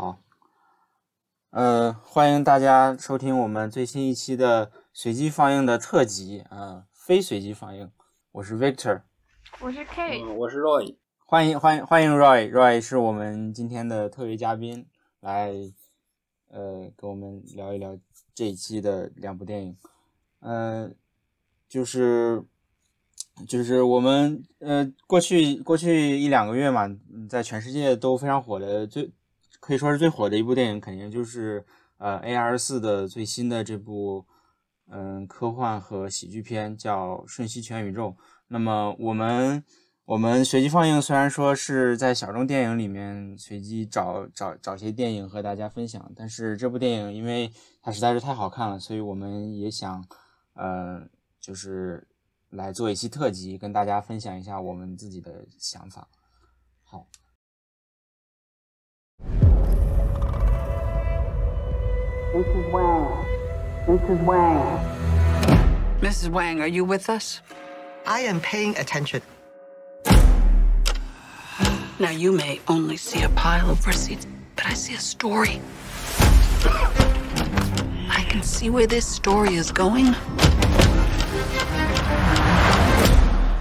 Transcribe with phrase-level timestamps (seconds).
[0.00, 0.20] 好，
[1.50, 7.90] 呃，欢迎大家收听我们最新一期的随机放映的特辑，呃，非随机放映。
[8.30, 9.02] 我是 Victor，
[9.60, 10.94] 我是 K，嗯，我是 Roy，
[11.26, 14.86] 欢迎欢迎欢迎 Roy，Roy 是我们今天的特别嘉宾，
[15.18, 15.52] 来，
[16.46, 17.98] 呃，跟我们聊一聊
[18.32, 19.76] 这一期的两部电影，
[20.38, 20.92] 呃，
[21.68, 22.44] 就是
[23.48, 26.88] 就是我们呃过去过去一两个月嘛，
[27.28, 29.10] 在全世界都非常火的最
[29.60, 31.64] 可以说是最火的一部电影，肯定就是
[31.98, 34.24] 呃 A R 四的最新的这部
[34.86, 38.10] 嗯科幻和喜剧片叫《瞬息全宇宙》。
[38.48, 39.62] 那么我们
[40.04, 47.52] 我们随机放映虽然说是在小众电影里面随机找找找些电影和大家分享，但是这部电影因为
[47.82, 50.02] 它实在是太好看了，所以我们也想
[50.54, 51.02] 呃
[51.38, 52.08] 就是
[52.48, 56.08] 来做一期特辑，跟大家分享一下我们自己的想法。
[62.32, 62.70] Mrs.
[62.70, 63.26] Wang.
[63.86, 64.24] Mrs.
[64.24, 64.78] Wang.
[66.00, 66.28] Mrs.
[66.28, 67.40] Wang, are you with us?
[68.06, 69.22] I am paying attention.
[71.98, 75.62] Now, you may only see a pile of receipts, but I see a story.
[78.10, 80.14] I can see where this story is going.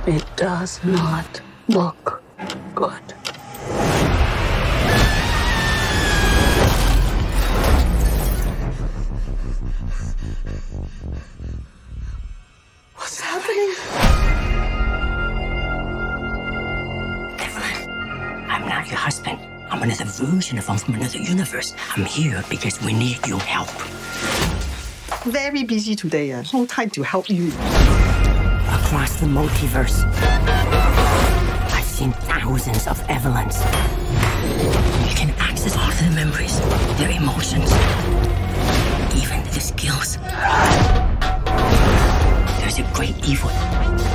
[0.06, 2.22] It does not look
[2.76, 3.14] good.
[18.88, 19.40] Not your husband.
[19.70, 21.74] I'm another version of him from another universe.
[21.96, 23.70] I'm here because we need your help.
[25.24, 26.32] Very busy today.
[26.32, 27.48] Uh, no time to help you.
[27.48, 30.06] Across the multiverse,
[31.74, 33.60] I've seen thousands of Evelyns.
[35.10, 36.60] You can access all of their memories,
[36.98, 37.70] their emotions,
[39.22, 40.18] even their skills.
[42.60, 43.50] There's a great evil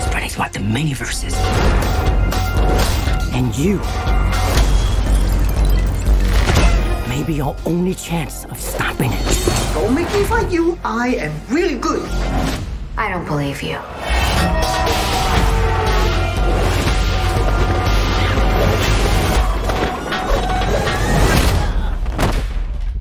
[0.07, 1.35] spreading throughout the many verses.
[3.35, 3.81] And you
[7.13, 9.75] may be our only chance of stopping it.
[9.75, 10.79] Don't make me fight you.
[10.83, 12.09] I am really good.
[12.97, 13.77] I don't believe you.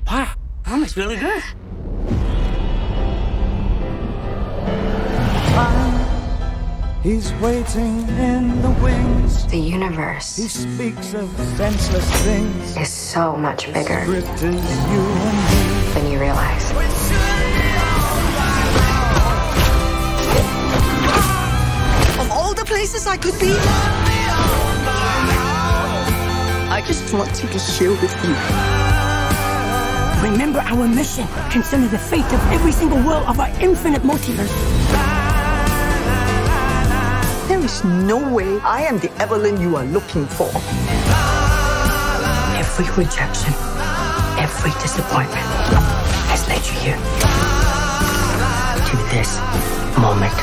[0.06, 0.34] Wow,
[0.66, 1.42] that was really good.
[7.02, 9.44] He's waiting in the wings.
[9.48, 10.36] The universe.
[10.36, 12.76] He universe speaks of senseless things.
[12.76, 14.40] is so much bigger Script
[14.92, 16.70] you and than you realize.
[22.20, 23.50] Of all the places I could be,
[26.70, 28.36] I just want to be here with you.
[30.30, 35.21] Remember our mission concerning the fate of every single world of our infinite multiverse.
[37.62, 40.50] There is no way I am the Evelyn you are looking for.
[42.58, 43.54] Every rejection,
[44.36, 45.46] every disappointment
[46.26, 46.98] has led you here.
[48.90, 49.38] To this
[49.96, 50.34] moment.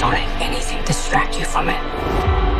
[0.00, 2.51] Don't let anything distract you from it.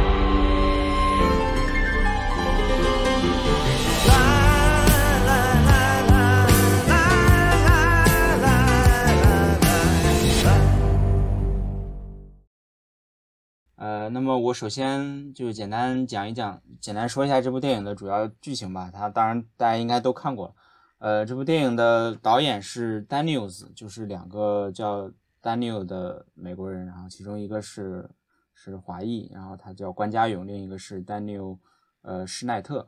[14.23, 18.89] 那么我首先就简单讲一讲，简单说一下这部电影的主要剧情吧。
[18.89, 20.55] 它当然大家应该都看过了。
[20.99, 25.11] 呃，这部电影的导演是 Daniels，就是两个叫
[25.43, 28.09] Daniel 的美国人，然后其中一个是
[28.55, 31.59] 是华裔，然后他叫关家勇，另一个是 Daniel
[32.03, 32.87] 呃施奈特。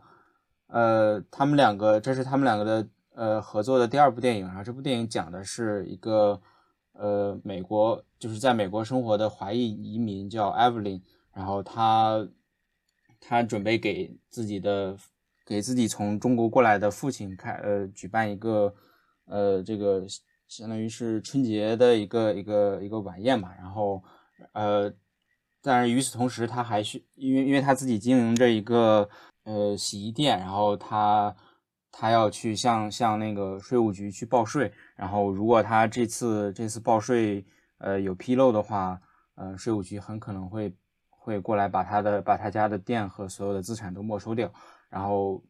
[0.68, 6.40] 呃，他们两个这是他们两个的呃合作的第二部电影，然后这部电影讲的是一个
[6.92, 11.02] 呃美国就是在美国生活的华裔移民叫 Evelyn，
[11.34, 12.28] 然后他
[13.20, 14.96] 他准备给自己的
[15.44, 18.74] 给自己从中国过来的父亲开呃举办一个
[19.26, 20.04] 呃这个
[20.46, 24.02] 相当于是春节的一个一个一个晚宴嘛，然后
[24.52, 24.92] 呃
[25.62, 29.08] 但是与此同时他还需因为因为他自己经营着一个
[29.44, 31.34] 呃洗衣店，然后他
[31.90, 37.44] 他要去向向那个税务局去报税，然后如果他这次这次报税
[37.78, 39.00] 呃有纰漏的话，
[39.36, 40.74] 呃税务局很可能会
[41.24, 44.52] 会过来把他的把他家的店和所有的资产都没收掉，
[44.90, 45.42] 然后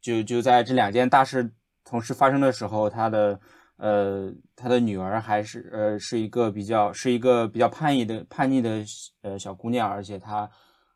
[0.00, 1.48] 就就在这两件大事
[1.84, 3.40] 同时发生的时候，他的
[3.76, 8.84] 呃他的女儿还是呃是一个比较是一个比较叛逆的叛逆的
[9.20, 10.50] 呃小姑娘，而且她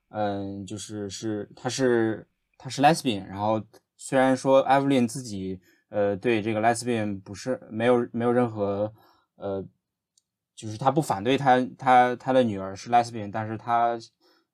[0.08, 2.26] 嗯，就是是她是
[2.58, 3.62] 她是 lesbian，然后
[3.96, 8.92] 虽然说 Evelyn 自己呃对这个 lesbian 不是没有没有任何
[9.36, 9.64] 呃，
[10.56, 13.98] 就是他不反对他他他的女儿是 lesbian，但是他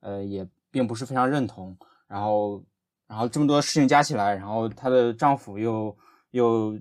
[0.01, 1.77] 呃也并不是非常认同，
[2.07, 2.61] 然后
[3.07, 5.97] 然后这么多事情加起来，然后她的丈夫又
[6.31, 6.77] 又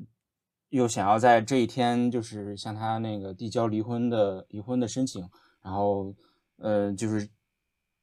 [0.71, 5.23] 又想要在这一天就是向她那个递交离婚的离婚的申请，
[5.63, 6.13] 然后
[6.59, 7.29] 呃就是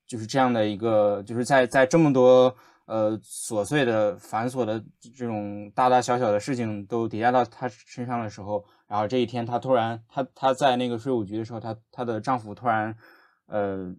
[0.07, 2.55] 就是这样的一个就是在在这么多
[2.85, 4.81] 呃琐碎的繁琐的
[5.17, 8.63] 这种大大小小的事情都叠加到她身上的时候。
[8.89, 12.97] 然后这一天，她突然，她她在那个税务局的时候，她她的丈夫突然，
[13.45, 13.93] 呃，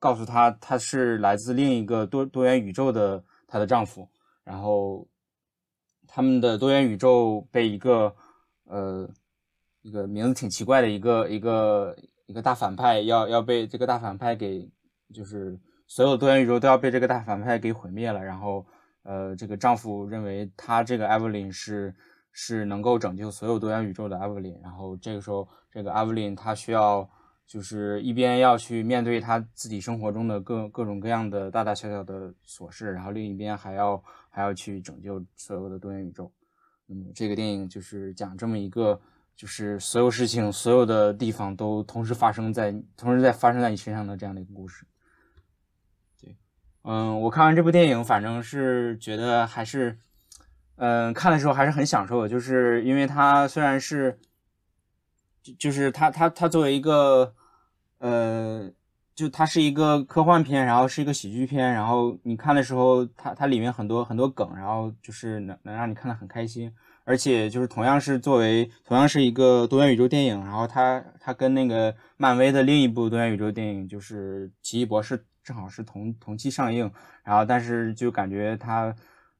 [0.00, 4.08] 告诉她，她是来自另一个多多元宇宙的她的丈夫。
[4.42, 5.06] 然后，
[6.08, 8.12] 他们的多元宇宙被一个
[8.64, 9.08] 呃
[9.82, 11.96] 一个名字挺奇怪的一个一个
[12.26, 14.68] 一个大反派要要被这个大反派给，
[15.14, 15.56] 就是
[15.86, 18.20] 所有多元宇宙都要被这个大反派给毁灭了。
[18.20, 18.66] 然后，
[19.04, 21.94] 呃，这个丈夫认为他这个艾 v 琳是。
[22.32, 27.06] 是能够拯救所有多元宇宙的艾弗琳，然后这个时候，这个艾弗琳她需要
[27.46, 36.32] 就是一边要去面对她自己生活中的各各种各样的大大小小的琐事，然后另一边还要还要去拯救所有的多元宇宙。
[36.88, 38.98] 嗯这个电影就是讲这么一个，
[39.36, 44.86] 就是所有事情所有的地方都同时发生在同时在发生在你身上的这样的一个故事。
[46.18, 46.34] 对，
[46.84, 49.98] 嗯，我看完这部电影，反正是觉得还是。
[50.84, 54.18] 嗯，看的时候还是很享受的，就是因为它虽然是，
[55.40, 57.32] 就就是它它它作为一个，
[57.98, 58.68] 呃，
[59.14, 66.74] 就它是一个科幻片，然后是一个喜剧片，然后你看的时候，它它里面很多很多梗，然后就是能能让你看得很开心，
[67.04, 76.90] 而且就是同样是作为同样是一个多元宇宙电影，然后它它跟那个漫威的另一部多元宇宙电影就是奇异博士正好是同同期上映，
[77.22, 78.92] 然后但是就感觉它，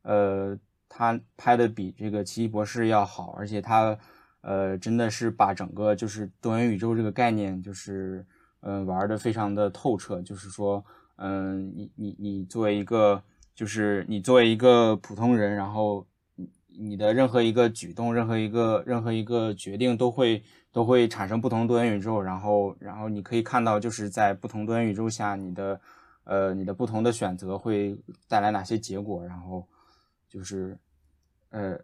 [0.03, 0.57] 呃。
[0.95, 3.99] 他拍的比这个奇异博士要好，而且他，
[4.43, 8.27] 呃，真的是把整个就是多元宇宙这个概念，就是
[8.61, 10.21] 嗯玩的非常的透彻。
[10.21, 10.85] 就是说，
[11.17, 13.23] 嗯，你你你作为一个，
[13.55, 16.07] 就是你作为一个普通人，然后
[16.79, 20.43] 你的任何一个举动，任何一个任何一个决定，都会
[20.73, 22.21] 都会产生不同多元宇宙。
[22.21, 25.81] 然后然后你可以看到，就是在不同多元宇宙下，你的
[26.25, 27.97] 呃你的不同的选择会
[28.29, 29.67] 带来哪些结果，然后。
[30.33, 30.79] 就是，
[31.51, 31.79] 呃，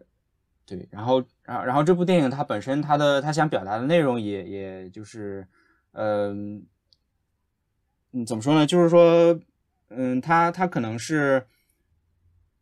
[0.65, 5.47] 对，然后，然后，然后这部电影它本身它的它想表达的内容也也就是，
[5.91, 6.65] 嗯，
[8.11, 8.65] 嗯，怎么说呢？
[8.65, 9.39] 就是说，
[9.89, 11.45] 嗯，它它可能是，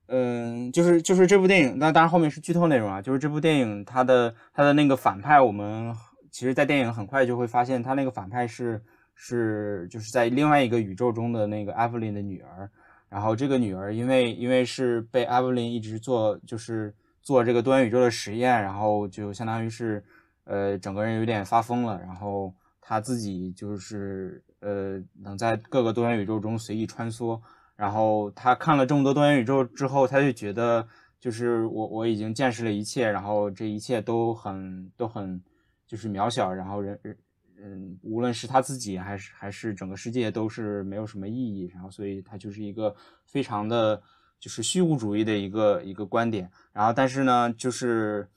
[0.07, 3.01] 嗯，就是就是这部电影，那当然后面是剧透内容啊。
[3.01, 5.95] 就是这部电影它的它的那个反派，我们
[6.29, 8.83] 其实，在电影很快就会发现，他那个反派是
[9.15, 12.69] 是就是在另外一个宇宙中的那个艾弗琳的女儿。
[13.09, 20.03] 然后这个女儿因为因为是被艾弗琳一直做就是做这个多元宇宙的实验，然后就相当于是
[20.43, 27.39] 呃整个人有点发疯了，然后她自己就是呃能在各个多元宇宙中随意穿梭，
[27.75, 30.87] 然后她看了这么多多元宇宙之后，她就觉得
[31.19, 35.41] 就是我我已经见识了一切，然后这一切都很都很
[35.85, 37.17] 就是渺小，然后人人。
[37.59, 42.95] 嗯，无论是他自己还是还是整个世界都是没有什么意义，然后所以他就是一个
[43.25, 43.99] 非常的，
[44.39, 46.51] 就是虚无主义的一个一个观点。
[46.71, 48.29] 然后但是呢，就是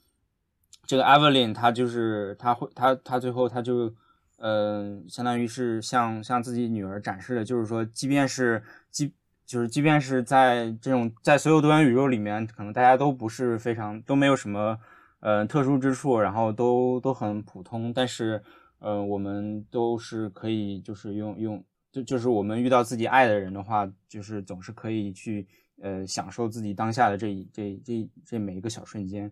[0.87, 3.93] 这个 Evelyn 他就是他会他他最后他就
[4.37, 9.13] 嗯，相当于是向向自己女儿展示的，就是说，即便是即
[9.45, 14.79] 就是即便是在这种在所有多元宇宙里面，可能大家都不是非常都没有什么
[15.19, 18.41] 呃特殊之处，然后都都很普通，但是。
[18.83, 25.47] 嗯，我们都是可以，就是用用，就就是我们遇到自己爱的人的话，就是总是可以去，
[25.79, 29.31] 呃，享受自己当下的这一这这这每一个小瞬间，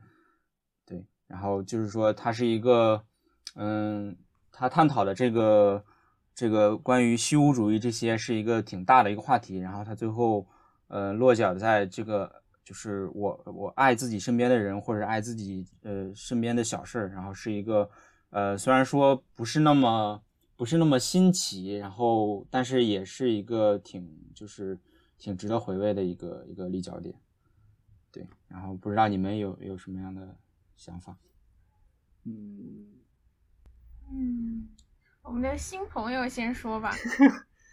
[0.86, 1.04] 对。
[1.26, 3.04] 然后就是说，它是一个，
[3.56, 4.16] 嗯，
[4.52, 5.84] 他探讨的这个
[6.36, 9.58] 这个关于虚无主义这些是一个挺大的一个话题。
[9.58, 10.48] 然后他最后，
[10.90, 12.32] 呃，落脚在这个，
[12.64, 17.90] 就是我我爱自己身边的人，或者爱自己呃身边的小事儿，然后是一个。
[18.32, 20.22] 呃，虽然说不是那么
[20.56, 24.78] 不是那么新奇，然后但是也是一个挺就是
[25.18, 27.16] 挺值得回味的一个一个立脚点，
[28.12, 28.28] 对。
[28.48, 30.38] 然后不知道你们有有什么样的
[30.78, 31.18] 想法？
[32.26, 32.88] 嗯
[34.12, 34.70] 嗯，
[35.24, 36.92] 我们的新朋友先说吧。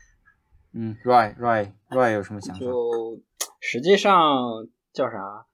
[0.73, 2.61] 嗯，Roy Roy Roy 有什么想法？
[2.61, 3.21] 就
[3.61, 5.47] 实际上叫啥？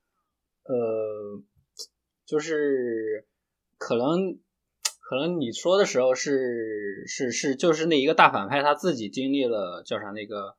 [0.63, 1.43] 呃，
[2.25, 3.27] 就是
[3.79, 4.39] 可能。
[5.13, 10.55] 可能你说的时候是是是，就是那一个大反派他自己经历了叫啥那个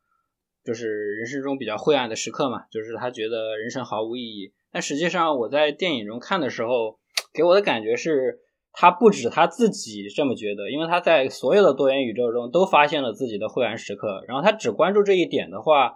[0.63, 4.53] 就是人生中比较灰暗的时刻嘛，就是他觉得人生毫无意义。
[4.71, 6.99] 但实际上我在电影中看的时候，
[7.33, 8.41] 给我的感觉是，
[8.71, 15.95] 他不止他自己这么觉得，因为他在所有的多元宇宙中都发现了自己的灰暗时刻，然后他只关注这一点的话，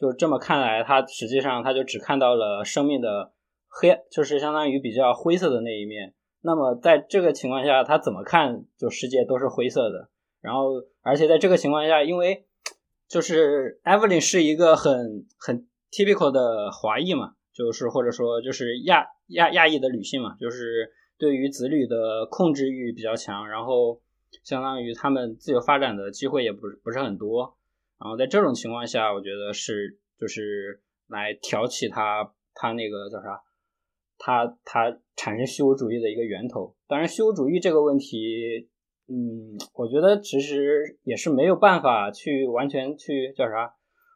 [0.00, 3.32] 就这么看来，他实际上他就只看到了生命的
[3.68, 6.14] 黑，就是相当于比较灰色的那一面。
[6.40, 10.08] 那么在这个情况下，他怎么看就世界都是灰色的。
[10.40, 12.46] 然后，而且在这个情况下，因为
[13.08, 24.00] 就是 Evelyn 是一个很很 typical 的华裔嘛，就是或者说就是亚亚亚裔的女性嘛，就是对于子女的控制欲比较强，然后
[24.44, 27.56] 相当于他们自由发展的机会也不是不是很多。
[27.98, 33.42] 然后在这种情况下，我觉得是就是来挑起他他那个叫啥？
[34.18, 36.74] 它它产生虚无主义的一个源头。
[36.86, 38.68] 当然，虚无主义这个问题，
[39.06, 43.74] 嗯，我觉得其实也是没有办法去完全去叫啥，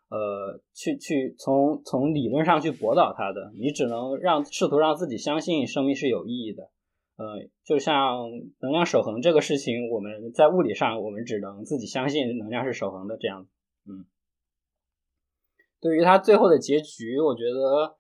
[0.08, 3.52] 呃，去去从从理论上去驳倒它的。
[3.58, 6.70] 你只能让试图让自己相信生命是有意义的。
[7.16, 8.30] 呃，就像
[8.60, 13.46] 能量守恒这个事情，我们在物理上我们只能自己相信能量是守恒的这样。
[13.86, 14.04] 嗯，
[15.80, 17.96] 对于他最后的结局，我觉得。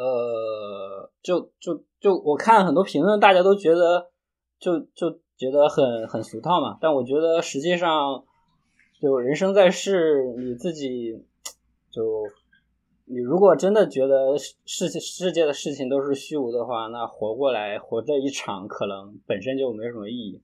[0.00, 4.08] 呃，就就就我看很多评论，大家都觉得
[4.58, 6.78] 就就觉得很很俗套嘛。
[6.80, 8.24] 但我觉得实际上，
[8.98, 11.22] 就人生在世，你自己
[11.90, 12.24] 就
[13.04, 20.40] 你如果真的觉得世世界的事情都是虚无的话，那活过来活这一场，可能本身就没什么意义。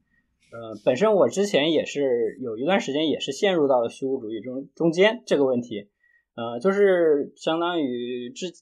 [0.52, 5.88] 呃，本身我之前也是有一段时间也是陷入到了虚无主义中中间这个问题，
[6.34, 8.52] 呃，就是相当于之。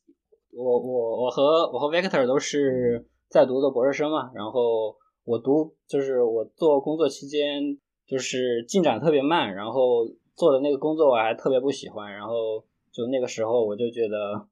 [0.57, 1.43] 我我我和
[1.73, 10.07] 我和 Victor 都是在读的博士生嘛，然后我读就是我做工作期间就是进展特别慢，然后
[10.37, 14.47] 做的那个工作我还特别不喜欢，然后就那个时候我就觉得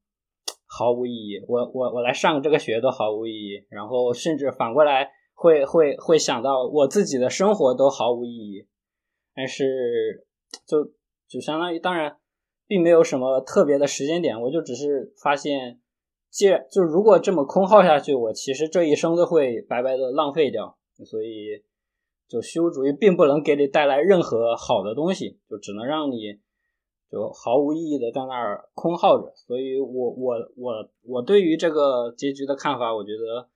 [0.66, 8.66] 毫无意义，我我我来上这个学都毫无意义，然后甚至反过来会会会想到我自己的生活都毫无意义，
[9.34, 10.26] 但是
[10.66, 10.84] 就
[11.28, 12.16] 就相当于当然
[12.66, 15.78] 并没有什么特别的时间点，我就只是发现。
[16.32, 20.78] 既然就如果这么空耗下去，我其实这一生都会白白的浪费掉。
[21.04, 21.62] 所以，
[22.26, 26.38] 就虚无主义并不能给你带来任何好的东西，就只能让你
[27.10, 29.30] 就毫无意义的在那儿空耗着。
[29.36, 33.50] 所以我我我我对于这个结局的看法，我觉得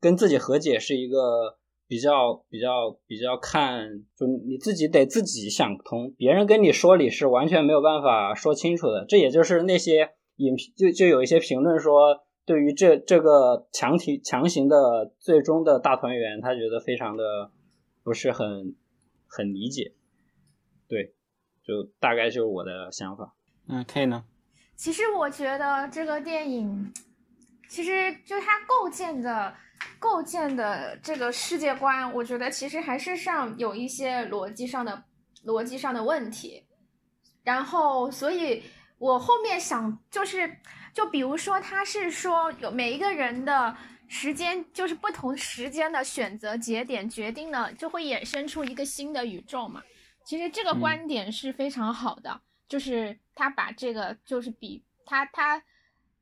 [0.00, 1.56] 跟自己和解是一个
[1.88, 9.04] 比较比较比较看，就你自己得自己想通，别人跟你说理是完全没有办法说清楚的。
[9.08, 10.10] 这也就是那些。
[10.36, 17.52] 影评就就有一些评论说，对于这这个强体强行的最终的大团圆，他觉得非常的
[18.02, 18.74] 不是很
[19.28, 19.94] 很理解。
[20.88, 21.14] 对，
[21.62, 23.34] 就大概就是我的想法。
[23.68, 24.24] 嗯，K 呢？
[24.74, 26.92] 其实我觉得这个电影，
[27.68, 29.54] 其实就它构建的
[30.00, 35.04] 构建的这个世界观，我觉得其实还是上有一些逻辑上的
[35.46, 36.66] 逻辑上的问题。
[37.44, 38.62] 然后，所以。
[38.98, 40.58] 我后面想就是，
[40.92, 43.76] 就比如说，他是说有每一个人的
[44.08, 49.82] 时间，就是不同时间的选择节点决定了，就会衍生出一个新的宇宙嘛。
[50.24, 55.62] 其实这个观点是非常好的，就是他把这个就是比他他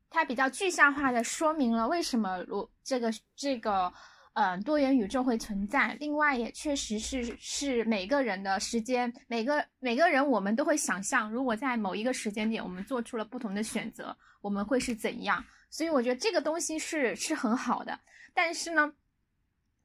[0.09, 3.93] 他比较具象化的说明了为什么如这个这个。
[4.35, 5.95] 嗯，多元宇宙会存在。
[5.99, 15.45] 另外，也确实是是每个人的时间，每个每个人，我们都会想象，如果在某一个时间点，我们做出了不同的选择，我们会是怎样。
[15.69, 17.99] 所以，我觉得这个东西是是很好的。
[18.33, 18.91] 但是呢，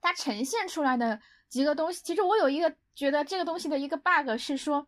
[0.00, 4.86] 它呈现出来的几个东西，其实我有一个觉得这个东西的一个 bug 是说，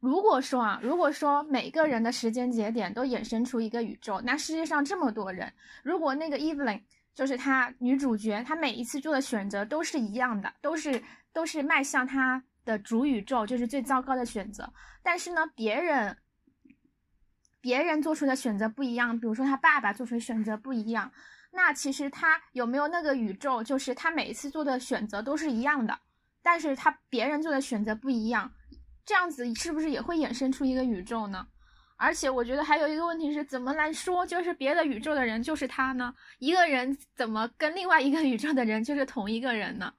[0.00, 6.80] 如果说啊，如果说每个人的时间节点都衍生出一个宇宙，那世界上这么多人，如果那个 Evelyn。
[7.14, 11.02] 就是她女主角，她每一次做的选择都是一样的，都是
[11.32, 14.72] 都是迈向她的主宇宙，就是最糟糕的选择。
[15.02, 16.16] 但是呢，别人
[17.60, 21.12] 别人做出的选择不一样，比如说他爸爸做出的选择不一样，
[21.52, 25.98] 那其实他有没有那个宇宙，就是他每一次做的选择都是一样的，
[26.42, 28.52] 但是他别人做的选择不一样，
[29.06, 31.46] 这样子是不是也会衍生出一个宇宙呢？
[31.96, 36.12] 而且我觉得还有一个问题是怎么来说，就是别的宇宙的人就是他呢？
[36.38, 39.94] 一个人怎么跟另外一个宇宙的人就是同一个人呢？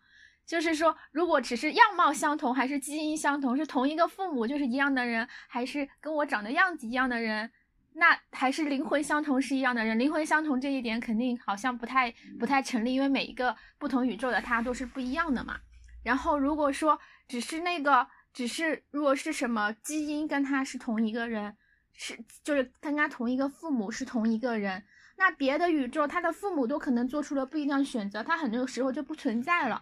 [0.45, 7.49] 就是说，如果只是样貌相同，还是基因相同，是同一个父母就是一样的人，还是跟我长的样子一样的人，
[7.93, 9.97] 那还是灵魂相同是一样的人？
[9.97, 15.57] 灵魂相同这一点肯定好像不太不太成立，因为每一个不同宇宙的他都是不一样的嘛。
[16.03, 21.55] 然后如果说只是那个，只是如果是什么基因跟他是同一个人。
[21.95, 24.83] 是就是跟他同一个父母是同一个人，
[25.17, 29.81] 那别的宇宙他的父母都可能做出了不一样的选择，他很多时候就不存在了。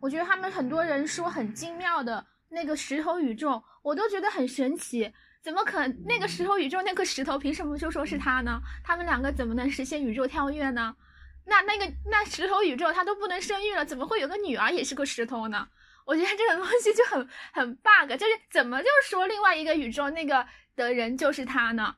[0.00, 5.12] 我觉得他们很多人说很精妙的那个石头宇宙，我都觉得很神奇。
[5.42, 5.86] 怎么可？
[6.06, 8.60] 那个石头宇宙那个石头凭什么就说是他呢？
[8.82, 10.94] 他们两个怎么能实现宇宙跳跃呢？
[11.46, 15.68] 那那个那石头宇宙他都不能生育了，怎么会有个女儿也是个石头呢？
[16.06, 21.96] 我觉得这个东西就很很 bug，就是怎么就说另外一个宇宙那个的人就是他呢？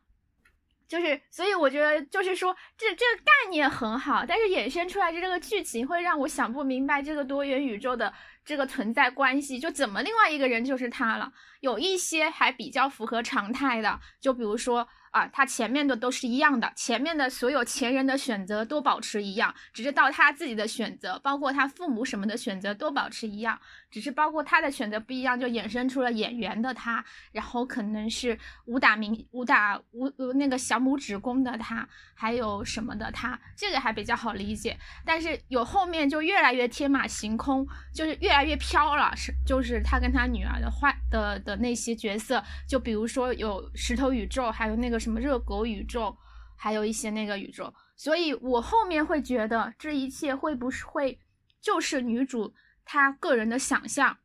[0.89, 8.13] 就是所以我觉得就是说这这个概念很好，但是衍生出来的这个剧情会让我想不明白这个多元宇宙的。
[8.45, 23.59] 这个存在关系就怎么另外一个人就是他了，有一些还比较符合常态的，就比如说啊，他前面的都是一样的，前面的所有前人的选择都保持一样，只是到他自己的选择，包括他父母什么的选择都保持一样，
[23.91, 38.37] 只是包括他的选择不一样，就衍生出了演员的他，然后可能是武打明武打武那个小拇指功的他，还有什么的他，这个还比较好理解，但是有后面就越来越天马行空，就是越。
[38.37, 46.17] 来越飘了，是就是他跟他女儿的坏的的那些角色，就比如说有石头宇宙，还有那个什么热狗宇宙，
[46.57, 51.21] 还有一些那个宇宙，所以我后面会觉得这一切会不会
[51.61, 52.53] 就是女主
[52.85, 54.19] 她个人的想象，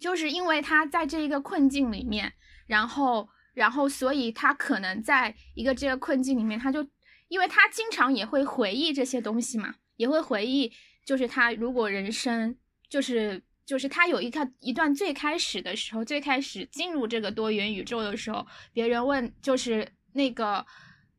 [0.00, 2.32] 就是因为她在这一个困境里面，
[2.68, 6.86] 然后然后所以她可能在一个这个困境里面，她就
[7.26, 10.72] 因为她经常也会回忆这些东西嘛，也会回忆，
[11.04, 12.56] 就是她如果人生。
[12.88, 20.66] 就是就是他有一他一段最开始的时候，最开始进入这个多元宇宙的时候，别人问就是那个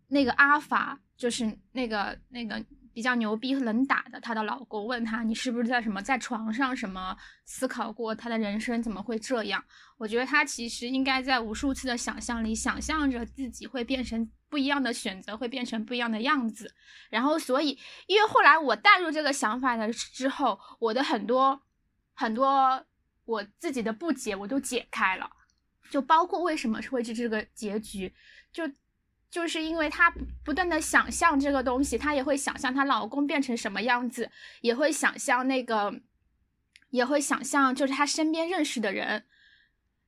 [0.10, 9.64] 那个阿法，就是那个那个比较牛逼能打的她的老公，问他你是不是在什么在床上什么思考过他的人生怎么会这样？
[9.98, 16.76] 我觉得他其实应该在无数次的想象里想象着自己会变成不一样的选择，会变成不一样的样子。
[17.10, 21.64] 然后所以因为后来我带入这个想法的之后，我的很多。
[22.14, 22.86] 很多
[23.26, 25.30] 我自己的不解我都解开了，
[25.90, 28.14] 就包括为什么会是这个结局，
[28.52, 28.70] 就
[29.30, 36.02] 就是因为她不断的想象这个东西，她也会想象她老公变成什么样子，也会想象那个，
[36.90, 39.26] 也会想象就是她身边认识的人，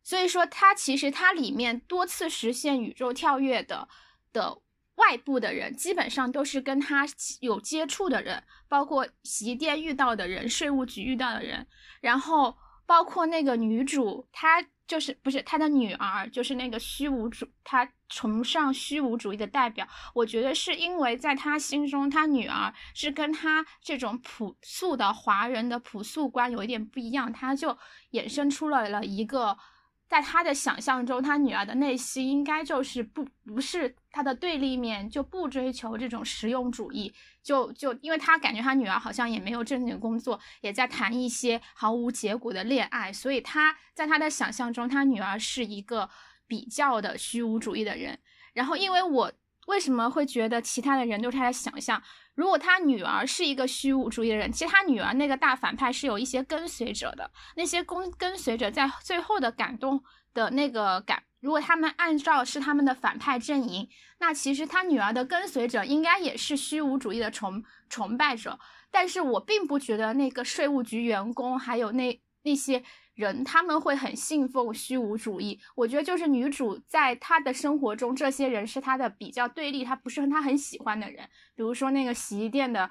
[0.03, 3.87] 所以说她其实她里面多次实现宇宙跳跃的
[4.31, 4.61] 的。
[4.95, 7.05] 外部的人基本上都是跟他
[7.41, 11.67] 有接触的人，包括洗衣店遇到的人、税务局遇到的人，
[12.01, 12.55] 然后
[12.85, 19.87] 包括那个女主，她就是不是她的女儿，就是那个虚无主，她崇尚虚无主义的代表。
[20.13, 27.77] 我觉得是因为在她心中，她女儿是跟她这种朴素的华人的朴素观有一点不一样，她就
[28.11, 29.57] 衍生出了了一个。
[30.07, 46.09] 在他的想象中，他女儿的内心应该就是不不是他的对立面，就不追求这种实用主义，就就因为他感觉他女儿好像也没有正经工作，也在谈一些毫无结果的恋爱，所以他在他的想象中，他女儿是一个
[46.47, 48.19] 比较的虚无主义的人。
[48.53, 49.33] 然后，因为我
[49.65, 52.01] 为什么会觉得其他的人都是他的想象？
[52.35, 63.87] 如果他女儿是一个虚无主义的人，其实他女儿那个大反派是有一些跟随者的，那些跟跟随者在最后的感动的那个感，如果他们按照是他们的反派阵营，
[64.19, 68.59] 那其实他女儿的跟随者应该也是虚无主义的崇崇拜者，
[68.91, 72.83] 但是我并不觉得那个税务局员工还有那那些。
[73.15, 81.23] 人他们会很信奉虚无主义，我觉得就是女主在她的生活中，这些人是她的比较对立，她不是她很喜欢的人。
[81.55, 82.89] 比如说那个洗衣店的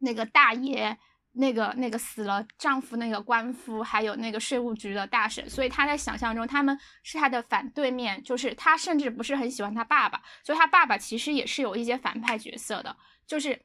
[0.00, 0.98] 那个大爷，
[1.32, 12.94] 那个那个死了丈夫那个官夫，还有那个税务局的大婶，所以她在想象中他们是她的反对面，就是她甚至不是很喜欢她爸爸，所以她爸爸其实也是有一些反派角色的，
[13.26, 13.62] 就是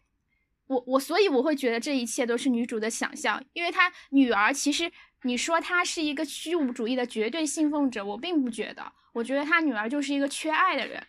[0.67, 4.89] 我我所以我会觉得这一切都是女主的想象，因为她女儿其实。
[5.23, 8.93] 你说他是一个虚无主义的绝对信奉者，我并不觉得。
[9.13, 11.05] 我觉得他女儿就是一个缺爱的人，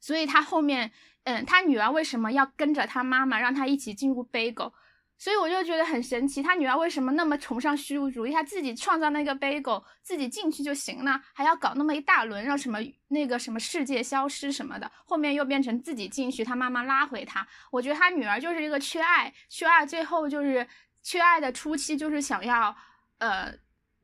[0.00, 0.90] 所以他后面，
[1.22, 4.72] 嗯，他女儿为什么要跟着他妈妈，让他一起进入 Bagel？
[5.16, 8.32] 所以我就觉得很神奇，他女儿为什么那么崇尚虚无主义？
[8.32, 17.46] 他自己创造那个 Bagel，自己进去就行了，还要搞那么一大轮，让什么那个什么世界消失什么的，后面又变成自己进去，他妈妈拉回他。
[17.70, 20.66] 我觉得他女儿就是一个缺爱，缺爱，最后就是。
[21.02, 22.74] 缺爱的初期就是想要，
[23.18, 23.52] 呃，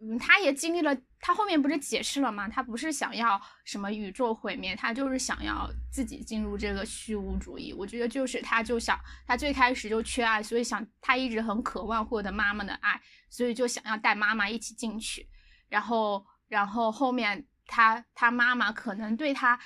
[0.00, 2.48] 嗯，他也经历了，他后面不是解释了吗？
[2.48, 7.72] 他不是想要什么宇宙毁灭，他就是想要自己进入这个虚无主义。
[7.72, 15.28] 我觉得就是他就想，他最开始就缺爱，所以想他一直很渴望获得妈妈的爱，所以就想要带妈妈一起进去。
[15.68, 19.58] 然后，然后后面他他妈妈可能对他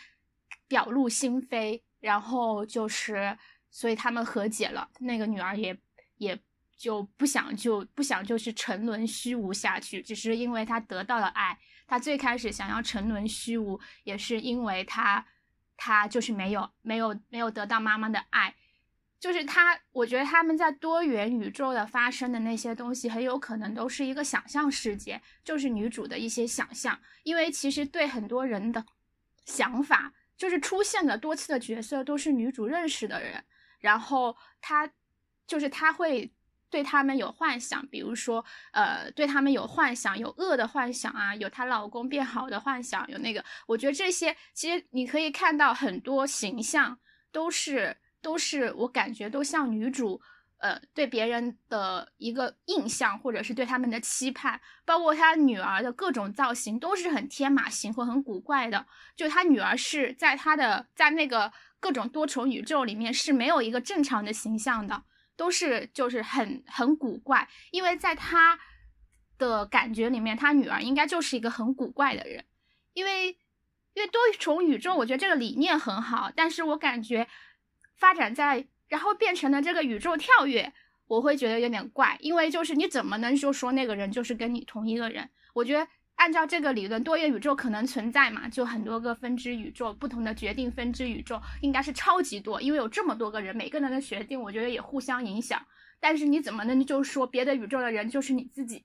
[0.66, 3.36] 表露心扉，然后就是
[3.70, 5.78] 所以他们和解了，那个女儿也
[6.16, 6.38] 也
[6.82, 11.56] 就不想就不想就是沉沦虚无下去，只是因为她得到了爱。
[11.86, 15.24] 她最开始想要沉沦虚无，也是因为她
[15.76, 18.56] 她就是没有没有没有得到妈妈的爱。
[19.20, 26.98] 就是他，我觉得他们在多元宇宙的发生的那些东西，很有可能都是一个想象世界，就是女主的一些想象。
[27.22, 28.84] 因为其实对很多人的
[29.44, 33.44] 想法，就是出现的多次的角色都是女主认识的人，
[33.78, 34.90] 然后她
[35.46, 36.32] 就是她会
[36.72, 46.98] 对他们有幻想，比如说呃，对他们有幻想，有恶的幻想啊，有她老公变好的幻想，有那个，我觉得这些其实你可以看到很多形象
[47.30, 47.98] 都是。
[48.22, 50.20] 都是我感觉都像女主，
[50.58, 58.86] 呃，对别人的一个印象，或者是对他们的期盼，包括她女儿的各种造型都是很天马行空、很古怪的。
[59.16, 65.02] 就她女儿是在她的在那个各种多重宇宙里面是没有一个正常的形象的，
[65.36, 67.48] 都是就是很很古怪。
[67.70, 68.58] 因为在他
[69.38, 72.44] 的感觉里面，他女儿应该就是一个很古怪的人。
[72.92, 73.28] 因为
[73.94, 77.28] 因为多重宇宙，我觉得这个理念很好，但是我感觉。
[77.94, 80.72] 发展在，然后变成了这个宇宙跳跃，
[81.06, 85.30] 我会觉得有点怪，因为就是你怎么能就说那个人就是跟你同一个人？
[85.54, 85.86] 我觉得
[86.22, 95.60] 按照这个理论，多元宇宙可能存在嘛，就很多个分支宇宙，不同的决定分支宇宙应该是超级多，因为有这么多个人，每个人的决定，我觉得也互相影响。
[95.98, 98.84] 但是你怎么能就说别的宇宙的人就是你自己？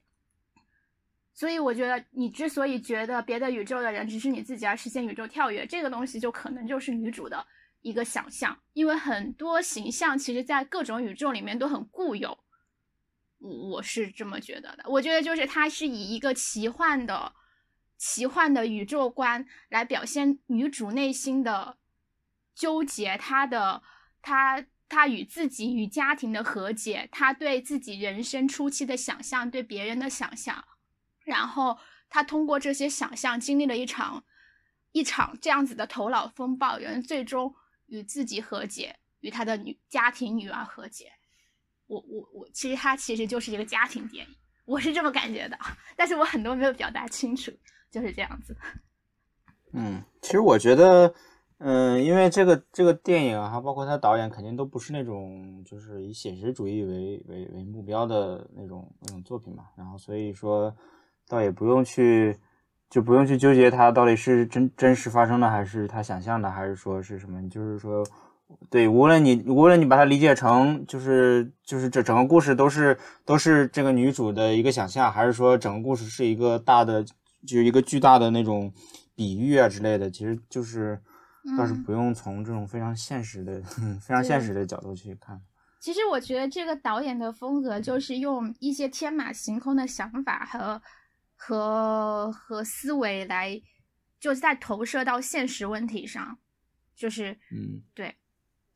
[1.36, 7.46] 所以我觉得你之所以觉得别的宇宙的人只是你自己，而实现宇宙跳跃，这个东西就可能就是女主的。
[7.84, 12.36] 一个想象，因为很多形象其实，在各种宇宙里面都很固有，
[13.48, 14.84] 我是这么觉得的。
[14.88, 17.34] 我觉得就是它是以一个奇幻的、
[17.98, 21.78] 奇幻的宇宙观来表现女主内心的
[22.54, 23.82] 纠结，她的
[24.22, 30.66] 她她与自己与家庭的和解，她对自己人生初期的想象，对别人的想象，
[31.24, 31.78] 然后
[32.10, 34.24] 她通过这些想象经历了一场
[34.92, 37.56] 一场这样子的头脑风暴，人最终。
[37.90, 41.14] 与自己和解，与他的女家庭女儿和解。
[41.88, 45.58] 我我我，其实它其实就是一个家庭电影，我是这么感觉的。
[45.98, 47.52] 但是我很多没有表达清楚，
[47.92, 48.56] 就是这样子。
[49.74, 51.14] 嗯，其实我觉得，
[51.58, 59.66] 嗯，因为这个这个电影哈，包括他导演肯定都不是那种就是以写实主义为为为目标的那种那种作品嘛。
[59.76, 60.76] 然后所以说，
[61.28, 62.38] 倒也不用去。
[62.90, 67.50] 就不用去纠结它到底是真真实发生的，还是他想象的，还是说是什么？
[67.50, 68.02] 就是说，
[68.70, 78.74] 对，无论你无论你把它理解成就是就是这整个故事都是都是这个女主的一个想象，还是说整个故事是一个大的，就是一个巨大的那种
[79.16, 81.00] 比喻啊之类的，其实就是
[81.58, 83.62] 倒是不用从这种非常现实的
[84.02, 85.42] 非常现实的角度去看。
[85.80, 90.82] 其实我觉得这个导演的风格就是用一些天马行空的想法和。
[91.40, 93.62] 和和思维来，
[94.20, 96.40] 就是在投射到现实问题上，
[96.96, 98.16] 就是嗯，对，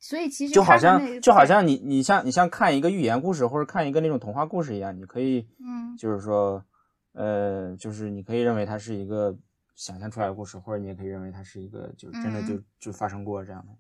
[0.02, 6.66] 所以其实就好像就好像你你像你像看一个寓言故事或者看一个那种童话故事一样，你可以嗯，就是说
[7.14, 9.38] 呃，就是你可以认为它是一个
[9.76, 13.74] 想象出来的故事，或者你也可以认为它是一个就真的就就发生过这样的。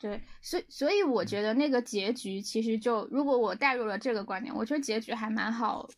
[0.00, 5.88] 对，所以所以我觉得那个结局其实就如果我带入了这个观点，我觉得结局还蛮好。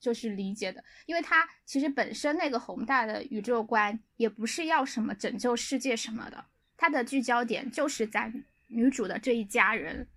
[0.00, 6.44] 就是理解的，因为它其实本身那个宏大的宇宙观也不是要什么拯救世界什么的，
[6.76, 8.30] 它的聚焦点就是在
[8.74, 10.08] 女主的这一家人，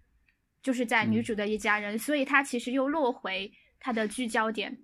[0.62, 4.78] 就是在女主的一家人，所以它其实又落回它的聚焦点，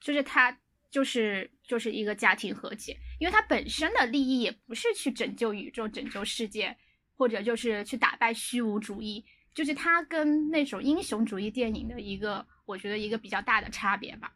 [0.00, 0.56] 就是它
[0.90, 6.76] 就是就是一个家庭和解，因为它本身的利益也不是去拯救宇宙、拯救世界，
[7.16, 14.32] 或者就是去打败虚无主义，就是它跟那种英雄主义电影的一个，我觉得一个比较大的差别吧。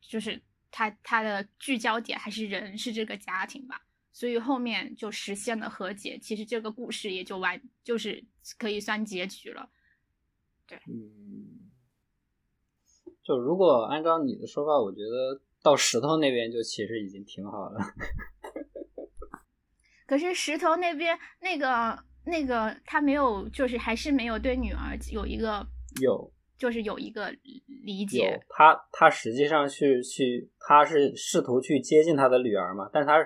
[0.00, 0.38] 就是
[0.70, 3.80] 他他的聚焦点还是人是这个家庭吧，
[4.14, 8.24] 所以后面就实现了和解，其实这个故事也就完，就是
[8.56, 9.68] 可以算结局了。
[10.66, 11.68] 对，嗯，
[13.22, 17.80] 就如果按照你的说法，我觉得到石头那边就其实已经挺好了。
[20.06, 25.66] 可是石头那边那个那个他没有，就是还是没有对女儿有一个
[26.00, 26.32] 有。
[26.56, 27.30] 就是有一个
[27.66, 33.18] 理解，他他实际上去去，他是试图去接近他的女儿嘛，但是他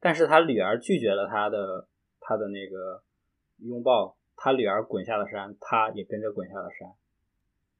[0.00, 1.88] 但是他女儿拒绝了他的
[2.20, 3.02] 他的那个
[3.58, 6.88] 拥抱，他女儿滚下了山，他也跟着滚下了山。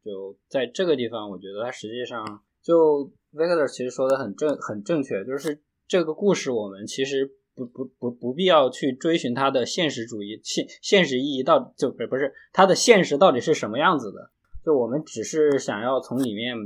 [0.04, 14.30] 就在这个地方，我觉得他实际上就 Victor 其实说的很正很正确，就是这个故事我们其实不不不不必要去追寻它的现实主义现现实意义到就不是不是它的现实到底是什么样子的，
[14.64, 16.56] 就我们只是想要从里面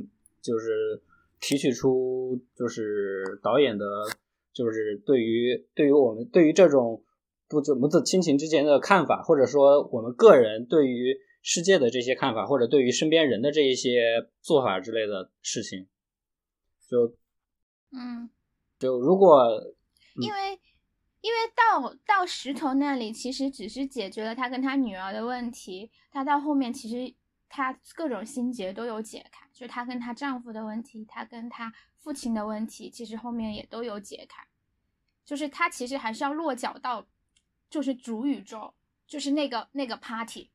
[0.42, 1.00] 就是
[1.40, 3.84] 提取出就是导演的，
[4.52, 7.02] 就是对于对于我们对于这种
[7.48, 15.86] 不母子亲情之间的看法，或者说我们个人对于世界的这些看法，或者对于身边人的这一些做法之类的事情，
[16.88, 17.14] 就
[17.92, 18.28] 嗯，
[18.78, 19.74] 就如果
[20.16, 20.60] 因为
[21.20, 27.14] 因为到到石头那里，其实只是解决了他跟他女儿的问题，他到后面其实
[27.48, 34.44] 他各种心结都有解开，就是他跟她丈夫的问题，他跟他父亲的问题，其实后面也都有解开，
[35.24, 37.06] 就是他其实还是要落脚到。
[37.70, 38.74] 就是主宇宙，
[39.06, 40.50] 就是那个那个 party，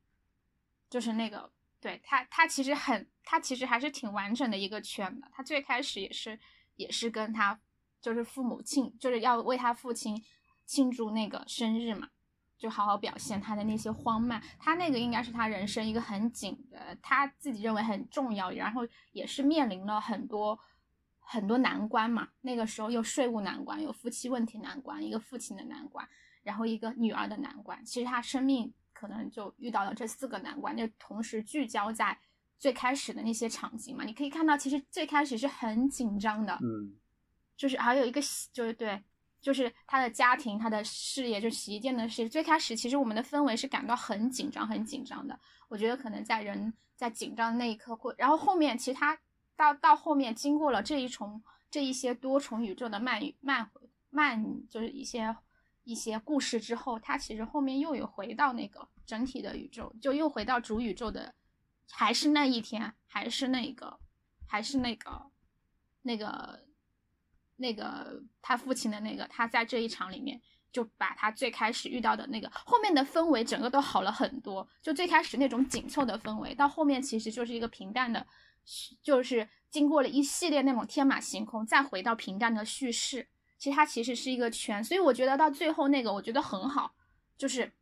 [0.90, 5.26] 就是那个对他，他其实很，他其实还是挺完整的一个圈的。
[5.32, 6.38] 他最开始也是
[6.74, 7.58] 也是跟他
[8.02, 10.22] 就是父母庆，就是要为他父亲
[10.66, 12.10] 庆祝那个生日嘛，
[12.58, 14.42] 就好好表现他的那些荒诞。
[14.58, 20.60] 他那个应该是他人生一个很紧的，他自己认为很重要，然后也是面临了很多
[21.26, 22.28] 很多难关嘛。
[22.40, 26.08] 那个时候有税务难关，有夫妻问题难关，一个父亲的难关。
[26.42, 32.16] 然后一个女儿的难关，其实他生命可能就遇到了这四个难关，就同时聚焦在
[32.56, 34.04] 最开始的那些场景嘛。
[34.04, 36.94] 你可以看到，其实最开始是很紧张的，嗯，
[37.56, 38.20] 就是还有一个
[38.52, 39.02] 就是对，
[39.40, 42.28] 就是他的家庭、他的事业，就洗衣店的事。
[42.28, 45.36] 最开始其实我们的氛围是感到很紧张、很紧张的。
[45.66, 49.18] 我觉得可能在人在紧张的那一刻，会然后后面其实他
[49.56, 53.70] 到到后面经过了这一重这一些多重宇宙的漫漫
[54.10, 55.36] 漫，就是一些。
[55.88, 61.32] 一些故事之后，他其实后面又有回到那个整体的宇宙，就又回到主宇宙的，
[61.88, 64.00] 还是那一天，还是那个，
[64.48, 65.30] 还是那个，
[66.02, 66.64] 那个，
[67.54, 70.42] 那个他父亲的那个，他在这一场里面
[70.72, 78.26] 就把他最开始遇到的那个后面的氛围整个都好了很多，就最开始那种紧凑的氛围，到后面其实就是一个平淡的，
[79.02, 83.28] 就是经过了一系列那种天马行空，再回到平淡的叙事。
[83.58, 86.92] 其实它其实是一个圈，所以我觉得到最后那个我觉得很好，
[87.38, 87.72] 就是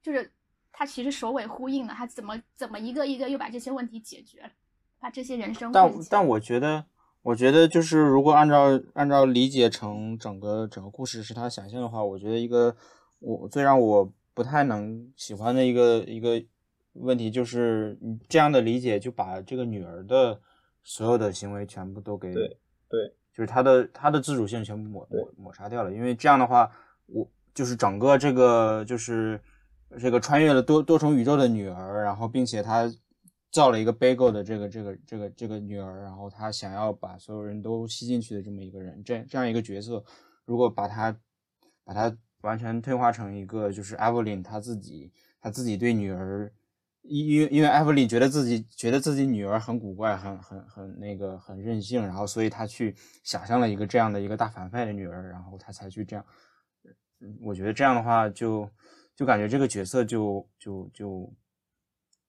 [0.00, 0.32] 就是
[0.72, 4.50] 它其实首尾呼应了，它怎么怎么一个一个又把这些问题解决了，
[4.98, 5.70] 把这些人生。
[5.70, 6.86] 但但我觉得，
[7.20, 12.74] 我觉得就是如果按照按照理解成整个整个故事是他想象的话，我觉得一个
[13.18, 16.42] 我最让我不太能喜欢的一个一个
[16.94, 20.40] 问题就是你这样的理解就把这个女儿的
[20.82, 22.46] 所有的行为全部都给对
[22.88, 23.14] 对。
[23.32, 26.70] 就是她的她的自主性全部抹抹抹杀掉了，因为这样的话，
[27.06, 29.40] 我就是整个这个就是
[29.98, 32.86] 这个穿越了多多重宇宙的女儿，然后并且她
[33.50, 40.04] 造了一个 bagel 的这个这个这个这个女儿，然后她想要把所有人都吸进去的这么一个人，这这样一个角色，
[40.44, 41.18] 如果把她
[41.84, 46.52] 把她完全退化成一个就是 Evelyn 她自己她自己对女儿。
[47.02, 56.24] 因因因为艾弗琳觉得自己觉得自己女儿很古怪，很很很那个很任性，然后所以他去想象了一个这样的一个大反派的女儿，然后他才去这样。
[57.40, 58.70] 我觉得这样的话就
[59.16, 61.32] 就感觉这个角色就就就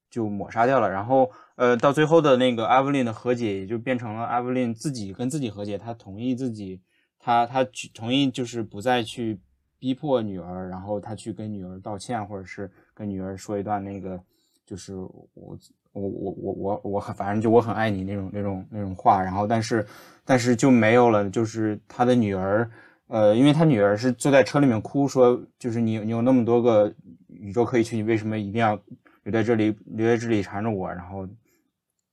[0.09, 0.89] 就抹杀掉了。
[0.89, 6.81] 然后呃，到最后的那个艾弗琳的和解，也就变成了艾弗琳自己跟自己和解，他同意自己，
[7.19, 9.39] 他他去同意就是不再去
[9.77, 14.19] 逼迫女儿，然后他去跟女儿道歉，或者是跟女儿说一段那个。
[14.65, 15.57] 就是我我
[15.91, 19.85] 我我我我很反正就我很爱你那种那种那种话，然后但是
[20.23, 21.29] 但是就没有了。
[21.29, 22.69] 就是他的女儿，
[23.07, 26.93] 呃，因为他女儿是坐在车里面哭，说就是你你有那么多个
[27.27, 28.79] 宇宙可以去，你为什么一定要
[29.23, 30.89] 留在这里留在这里缠着我？
[30.89, 31.27] 然后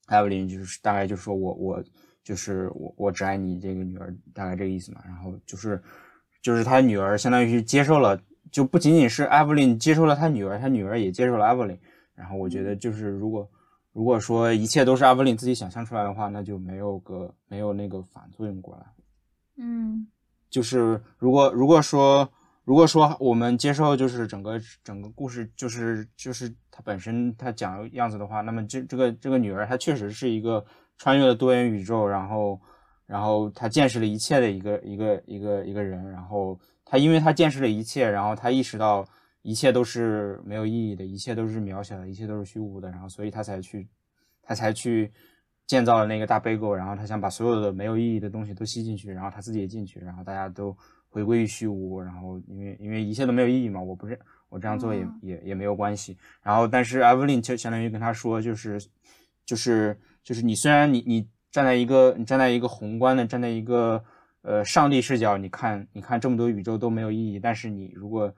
[0.06, 1.84] 艾弗琳就是大概就说我我
[2.24, 5.00] 就是我我只爱你这个女儿，大概这个意思嘛。
[5.06, 5.80] 然后就是
[6.42, 11.78] 就是他女儿相当于是接受了，就不仅仅是艾弗琳接受了他女儿，他女儿也接受了艾弗琳。
[12.20, 13.48] 然后我觉得就是，如果
[13.92, 18.82] 如果说一切都是阿弗林自己想象出来的话，那就没有个没有那个反作用过来。
[19.56, 20.06] 嗯，
[20.50, 22.28] 就是如果如果说
[22.64, 30.62] 如果说我们接受就是整个整个故事就是就是它本身它讲样子的话，那么这这个这个女儿她确实是一个
[30.98, 32.60] 穿越了多元宇宙，然后
[33.06, 39.06] 然后她见识了一切的一个一个一个一个人，然后她因为她见识了一切，然后她意识到。
[39.42, 43.88] 一切都是没有意义的，一切都是渺小的，一切都是虚无的，然后所以他才去，
[44.42, 45.10] 他才去
[45.66, 50.76] 建造了那个大杯狗，然后他想把所有的没有意义的东西都吸进去，然后他自己也进去，然后大家都
[51.08, 58.78] 回归于虚无，然后因为因为一切都没有意义嘛，我不是我这样做也也也没有关系，然后但是艾弗琳就相当于跟他说，就是
[59.46, 64.04] 就是就是你虽然你你站在一个你站在一个宏观的站在一个
[64.42, 68.34] 呃上帝视角，你看你看这么多宇宙都没有意义，但是你如果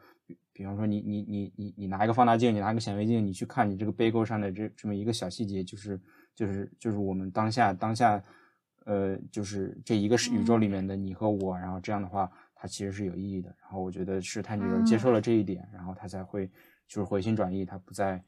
[0.55, 5.99] 比方说你你你你你拿一个放大镜，你拿个显微镜，你去看你这个杯钩上的这这么一个小细节，就是
[6.35, 8.23] 就是就是我们当下当下，
[8.85, 13.49] 呃，就是这一个是宇宙里面的你和我，然后这样的话，它其实是有意义的。
[13.63, 16.47] 然后我觉得是他女儿接受了这一点，然后他才会
[16.87, 18.23] 就是回心转意，他不再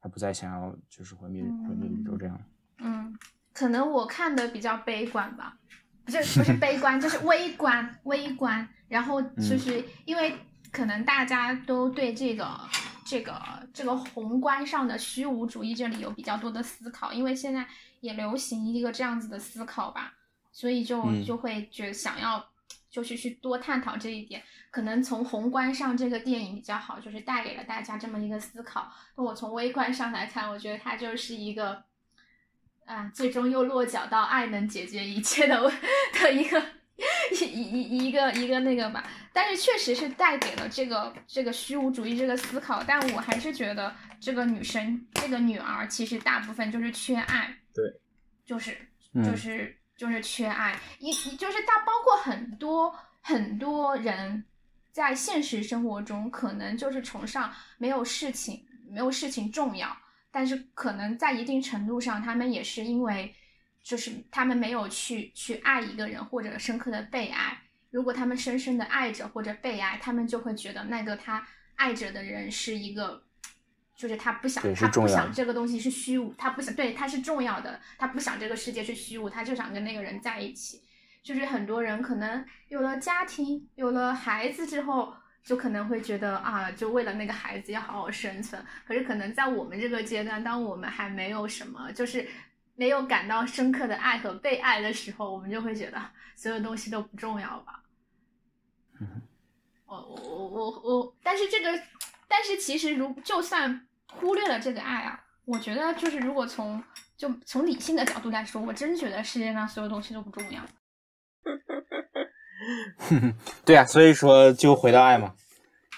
[0.00, 2.40] 他不再想要就是毁灭毁灭宇宙这样。
[2.78, 3.14] 嗯，
[3.52, 5.58] 可能我看的比较悲观吧，
[6.06, 8.66] 不是不是悲观，就是微观微观。
[8.88, 10.32] 然后就是因为。
[10.70, 12.60] 可能大家都对这个、
[13.04, 13.40] 这个、
[13.72, 17.66] 这个宏观上的虚无主义这里有比较多的思考，因为现在
[18.00, 20.12] 也流行一个这样子的思考吧，
[20.52, 22.44] 所以就就会觉得想要
[22.90, 24.42] 就是去多探讨这一点。
[24.70, 28.92] 可能从宏观上这个电影比较好，就是带给了大家这么一个思考。
[29.16, 31.82] 那我从微观上来看，我觉得它就是一个
[32.84, 35.58] 啊，最终又落脚到爱能解决一切的
[36.20, 36.77] 的一个。
[37.30, 47.84] 一一一一个一个那个吧，但是确实是带给了这个这个虚无主义这个思考，但我还是觉得这个女生这个女儿其实大部分就是缺爱，对，
[48.44, 48.76] 就是
[49.24, 54.44] 就是就是缺爱，一就是大包括很多很多人
[54.90, 59.96] 在现实生活中可能就是崇尚没有事情没有事情重要，
[60.32, 63.32] 但是可能在一定程度上他们也是因为。
[63.88, 67.56] 就是他们没有去去爱一个人，或者深刻的被爱。
[67.90, 71.42] 如果他们深深的爱着或者被爱，他们就会觉得那个他
[71.76, 73.22] 爱着的人是一个，
[73.96, 80.82] 就是他不想，他不想这个东西是虚无，他不想对他是重要的，他不想这个世界是虚无，他就想跟那个人在一起。
[81.22, 88.62] 就是很多人可能有了家庭，有了孩子之后，就可能会觉得啊，就为了那个孩子要好好生存。
[88.86, 92.28] 可是可能在我们这个阶段，当我们还没有什么，就是。
[92.78, 96.00] 没有感到深刻的爱和被爱的时候，我们就会觉得
[96.36, 97.82] 所有东西都不重要吧。
[99.84, 101.76] 我我我我我，但是这个，
[102.28, 106.80] 但是其实如就算忽略了这个爱啊，我觉得就是如果从
[107.16, 110.62] 就从理性的角度来说，我真觉得世界上所有东西都不重要。
[113.66, 115.34] 对啊，所以说就回到爱嘛。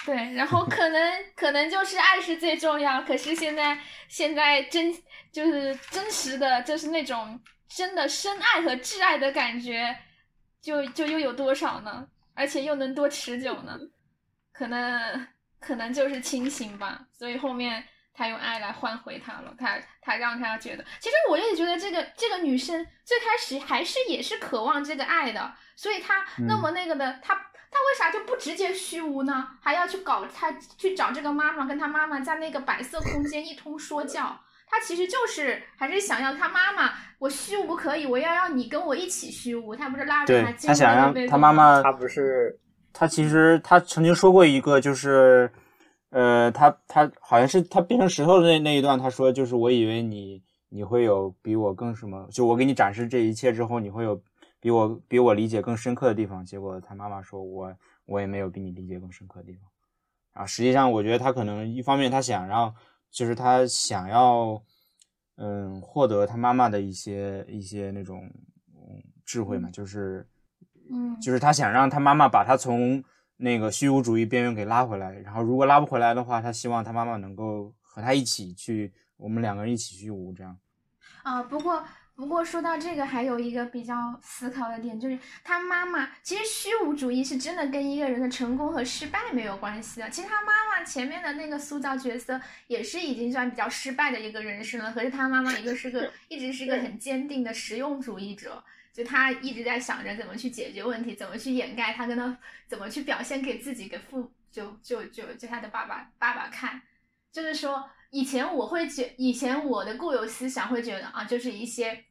[0.07, 4.95] 对，然后可能可能就是爱是最重要，可是现在现在真。
[5.33, 9.97] 就是真实的，就是那种真的深爱和挚爱的感觉，
[10.61, 12.05] 就就又有多少呢？
[12.35, 13.79] 而且又能多持久呢？
[14.53, 15.29] 可能
[15.61, 17.07] 可能就是清醒吧。
[17.13, 29.47] 所以后面他用爱来换回他了，他他让他觉得，其实我也觉得这个这个女生最开始还是也是渴望这个爱的，所以她那么那个的，她她为啥就不直接虚无呢？
[29.61, 34.37] 还要去搞他去找这个妈妈，跟他妈妈在那个白色空间一通说教。
[34.73, 39.75] 他其实就是还是想要他妈妈，我虚无可以，我要让你跟我一起虚无。
[39.75, 42.57] 他不是拉着他他想让他妈妈，他不是
[42.93, 45.51] 他其实他曾经说过一个，就是
[46.11, 54.21] 呃，他他好像是他变成石头的那那一段，他说就是我以为你你会有比我更什么，就我给你展示这一切之后，你会有
[54.61, 56.45] 比我比我理解更深刻的地方。
[56.45, 59.69] 结果他妈妈说我我也没有比你理解更深刻的地方。
[60.33, 62.73] 啊，实际上我觉得他可能一方面他想让。
[63.13, 64.63] 就是他想要，
[65.35, 68.31] 嗯，获得他妈妈的一些一些那种
[68.69, 70.25] 嗯智慧嘛，就是，
[70.89, 73.03] 嗯，就是他想让他妈妈把他从
[73.37, 80.57] 那个虚无主义边缘给拉回来，然后如果拉不回来的话，他希望他妈妈能够和他一起去，我们两个人一起虚无这样。
[81.25, 81.83] 啊，不过。
[82.21, 90.11] 不过说到这个，还有一个比较思考的点，就是他妈妈其实虚无主义是真的跟一个人的成功和失败没有关系的。
[90.11, 94.93] 其实他妈妈前面的那个塑造角色也是已经算比较失败的一个人生了。
[94.93, 102.37] 可是他妈妈一个是个一直是个很坚定的实用主义者，就他一直在想着怎么去解决问题，怎么去掩盖他跟他
[102.69, 106.83] 怎么去表现给自己给父就就就就他的爸爸爸爸看，
[107.33, 107.89] 就是说。
[108.11, 112.05] 以前我会觉，以前我的固有思想会觉得啊，就是一些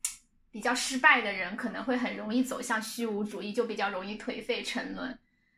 [0.49, 5.17] 比较失败的人可能会很容易走向虚无主义，就比较容易颓废沉沦。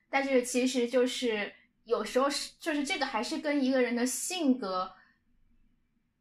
[0.09, 1.53] 但是其实就是
[1.85, 4.91] 有时候是，就是这个还是跟一个人的性格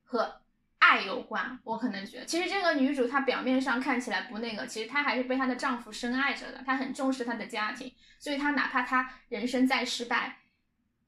[0.04, 0.42] 和
[0.78, 1.58] 爱有关。
[1.64, 10.39] 我可能觉得，其实这个女主她表面上看起来不那个，其实她还是被她的丈夫深爱着的，她很重视她的家庭，所以她哪怕她人生再失败。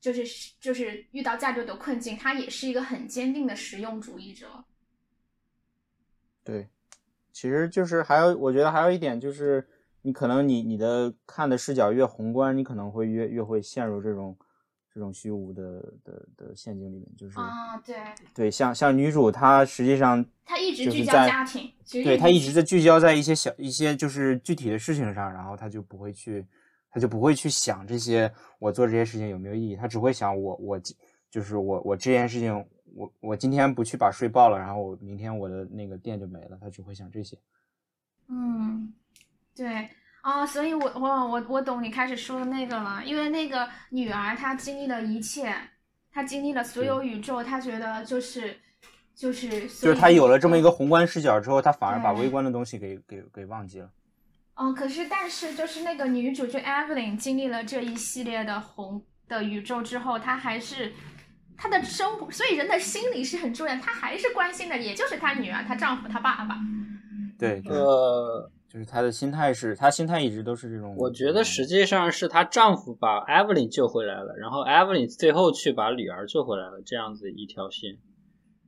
[0.03, 4.64] 就是就是遇到价值的困境，他也是一个很坚定的实用主义者。
[6.42, 6.68] 对，
[7.32, 9.64] 其实就是还有，我觉得还有一点就是，
[10.03, 14.36] 你可能你你的看的视角越宏观，你可能会越越会陷入这种
[14.92, 15.62] 这种虚无的
[16.03, 17.96] 的的陷阱里面，就是啊，对，
[18.34, 21.72] 对，像像女主她实际上她一直聚焦在家庭，
[22.03, 26.44] 对她一直直在聚焦在一些小一些就是具体的事情上，然后她就不会去，
[26.93, 30.80] 她就不会去想这些我做这些事情有没有意义，他只会想我我
[31.30, 32.64] 就是我我这件事情
[32.95, 37.36] 我我今天不去把税报了，然后我明天我的那个店就没了，他只会想这些。
[38.28, 38.93] 嗯，
[39.57, 39.88] 对。
[40.22, 45.53] 啊，所以我我我我懂你开始说的那个了，因为那个女儿她经历了一切，
[46.12, 48.57] 她经历了所有宇宙，她觉得就是
[49.16, 53.90] 就是就是她有了这么一个宏观视角之后，她反而把微观的东西给给给忘记了。
[54.62, 60.92] 嗯，可是但是就是那个女主就 Evelyn 经历了这一系列的红的宇宙之后，她还是
[61.56, 66.56] 她的生活，所以人的心理是很重要，她还是关心的，也就是她女儿、她丈夫、她爸爸。
[67.36, 70.94] 对，对呃，就是她的心态是，她心态一直都是这种。
[70.96, 77.98] 我觉得实际上是她丈夫把 Evelyn 救回来了，然后 Evelyn 最后去把女儿救回来了，这样子一条线。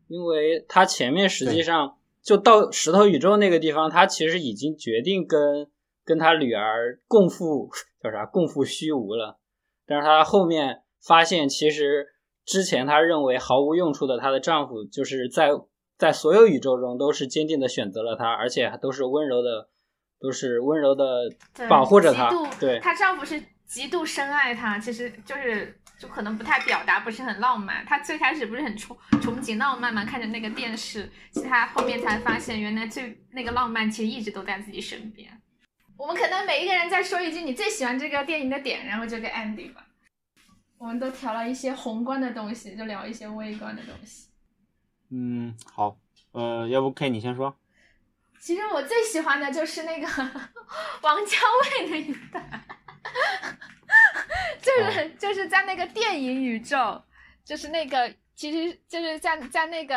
[0.09, 5.69] 因为她前面实际上就到石头宇宙那个地方，她其实已经决定跟
[6.05, 7.71] 跟她女儿共赴
[8.03, 9.39] 叫啥共赴虚无了，
[9.87, 12.07] 但是她后面发现，其实
[12.45, 15.51] 之前她认为毫无用处的她的丈夫，就是在
[15.97, 19.69] 在所有宇宙中都是坚定的选择了她，而且都是温柔的，
[20.21, 21.31] 都是温柔的
[21.69, 22.31] 保护着她。
[22.61, 27.85] 对，她丈夫是极度深爱她，其实就是就可能不太表达，不是很浪漫。
[27.87, 35.31] 她最开始不是很憧憧憬浪漫嘛，看着那个电视，其实她后面才发现，原来最那个浪漫其实一直都在自己身边。
[35.97, 39.87] 我们可能每一个人再说一句你最喜欢这个电影的点，然后就给 ending 吧。
[40.77, 44.29] 我们都调了一些宏观的东西，就聊一些微观的东西。
[45.11, 45.97] 嗯，好，
[46.33, 47.57] 呃，要不 K 你先说。
[48.41, 50.07] 其实我最喜欢的就是那个
[51.01, 52.65] 王家卫那一段，
[54.61, 57.01] 就是就是在那个电影宇宙，
[57.45, 59.97] 就是那个其实就是在在那个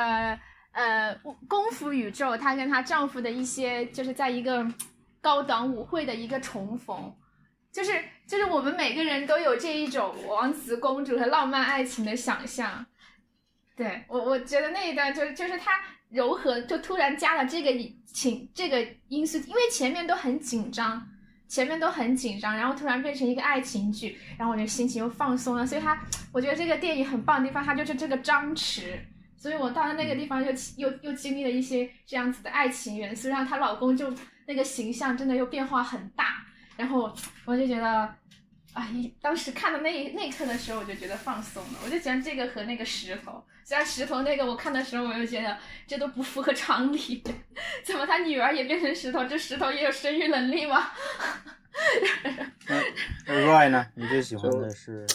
[0.71, 1.13] 呃
[1.49, 4.65] 功夫宇宙，她跟她丈夫的一些就是在一个
[5.27, 7.13] 高档舞会的一个重逢，
[7.69, 7.91] 就是
[8.25, 12.85] 就是我们每个人都有这一种王子公主和浪漫爱情的想象。
[13.75, 15.73] 对我，我觉得那一段就是就是他
[16.07, 21.05] 柔和，就突然加了这个情这个因素，因为前面都很紧张，
[21.49, 25.67] 前面都很紧张，然后突然变成一个爱情剧，然后我就心情又放松了。
[25.67, 26.01] 所以他，
[26.31, 28.97] 我觉得这个电影很棒的地方，它就是这个张弛。
[29.35, 34.09] 所以我到了那个地方又又又经历了一些这样子的爱情元素，让她老公就
[34.47, 36.43] 那个形象真的又变化很大，
[36.75, 37.13] 然后
[37.45, 38.15] 我就觉得。
[38.73, 38.87] 啊！
[38.93, 41.79] 一当时看到那那一刻的时候，我就觉得放松了。
[41.83, 47.23] 我就觉得这个和那个石头，虽然石头那个我看的时候，我就觉得这都不符合常理，
[47.83, 49.25] 怎么他女儿也变成石头？
[49.25, 50.91] 这石头也有生育能力吗？
[53.25, 53.87] 那 Roy 呢？
[53.95, 55.07] 你最喜欢的是？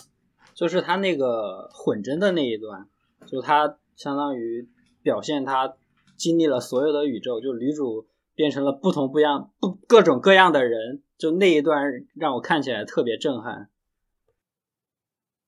[0.55, 2.89] 就是他那个混针的那一段，
[3.29, 4.69] 就他相当于
[5.05, 5.73] 表现他
[6.17, 11.03] 经历了所有的宇宙，就女主变成了不同不一样、不各种各样的人。
[11.19, 13.71] 就那一段让我看起来特别震撼。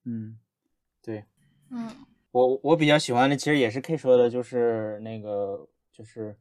[0.04, 0.38] 嗯，
[1.02, 1.24] 对，
[1.68, 1.90] 嗯，
[2.30, 6.36] 我我比较喜欢的其实也是 K 说的，就是那个就是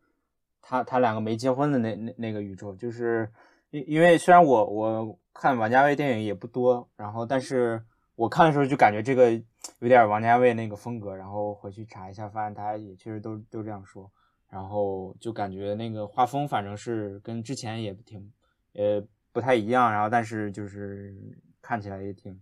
[0.61, 3.27] 他他两个没结婚的那那那个宇宙，就是
[3.71, 7.83] 因因为虽然我我看王家卫电影也不多，然后但是
[8.13, 9.31] 我看的时候就感觉这个
[9.79, 14.11] 有点王家卫那个风格，然后回去查一下，发现大家也确实都都这样说，
[14.53, 18.31] 然后就感觉那个画风反正是跟之前也挺
[18.73, 19.03] 呃。
[19.33, 21.11] 不太一样，然后但是就是
[21.59, 22.39] 看起来也挺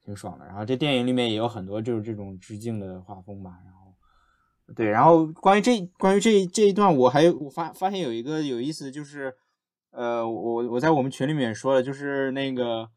[0.00, 0.46] 挺爽的。
[0.46, 3.58] 然后这电影里面也有很多就是这种致敬的画风吧。
[3.64, 3.92] 然后
[4.72, 9.34] 对，然后关于这关于这这一段，我还我发发现有一个有意思，就是
[9.90, 12.88] 呃，我我在我们群里面说了，就是那个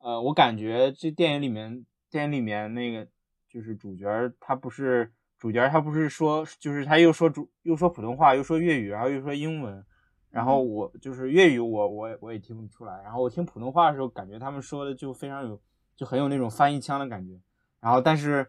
[0.00, 3.08] 呃，我感觉这电影里面电影里面那个
[3.48, 4.06] 就是主角
[4.38, 5.10] 他不是
[5.40, 9.84] 主角，他不是说就是他又说主又说普通话，又说粤语，然后又说英文。
[10.30, 13.02] 然后我就是粤语，我我我也听不出来。
[13.02, 15.60] 然后我听普通话的时候，感觉他们说的就非常有，
[15.96, 17.32] 就很有那种翻译腔的感觉。
[17.80, 18.46] 然后但是，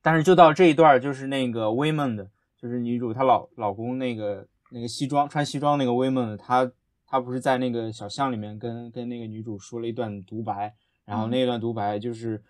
[0.00, 6.70] 但是就到这一段，就是那个威蒙的，就是女主她老老公那个那个西装穿西装那个威蒙的，他
[7.06, 10.72] 他不是在那个小巷里面跟跟那个女主说了一段独白，
[11.04, 12.40] 然后那段独白就是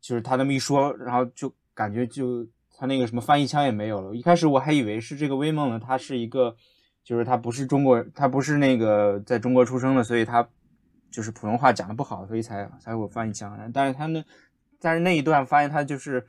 [0.00, 2.46] 就是他那么一说，然后就感觉就
[2.78, 4.14] 他那个什么翻译腔也没有了。
[4.14, 6.56] 一开始我还以为是这个威蒙的，他是一个。
[7.04, 10.46] 就是他不是中国，他不是那个在中国出生的，所以他
[11.10, 13.58] 就是普通话讲的不好，所以才才我翻译腔。
[13.72, 14.22] 但是他那，
[14.78, 16.26] 但是那一段发现他就是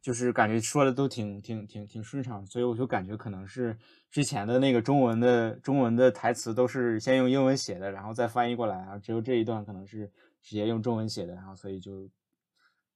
[0.00, 3.76] 就是感觉说的都挺挺挺挺顺畅，所以我就感觉可能是
[4.12, 10.08] 之前的那个中文的中文的台词都是先用英文写的，然后再翻译过来，然后只有这一段可能是
[10.40, 12.08] 直接用中文写的，然后所以就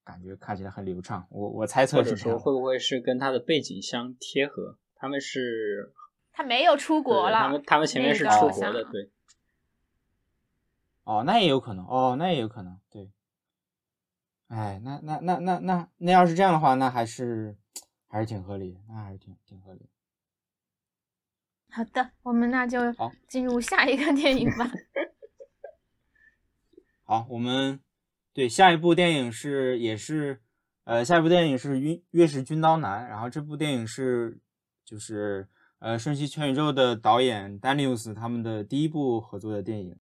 [0.07, 1.27] 感觉看起来很流畅。
[1.31, 4.79] 我我猜测或者是说会不会是跟他的背景相贴合？
[4.95, 5.93] 他们是
[6.33, 9.11] 他没有出国了，他们他们前面是出国的，对。
[11.03, 13.11] 哦，那也有可能，哦，那也有可能，对。
[14.49, 17.57] 哎，那那那那那那要是这样的话，那还是
[18.07, 19.87] 还是挺合理的，那还是挺挺合理的。
[21.71, 24.67] 好的，我们那就好进入下一个电影吧。
[27.05, 27.81] 好，我们
[28.37, 30.43] 对下一部电影是也是
[30.85, 34.39] 呃，下一部电影是《月月是军刀男》，然后这部电影是
[34.85, 39.97] 就是呃《瞬息全宇宙》的导演丹尼乌斯他们的第一部合作的电影。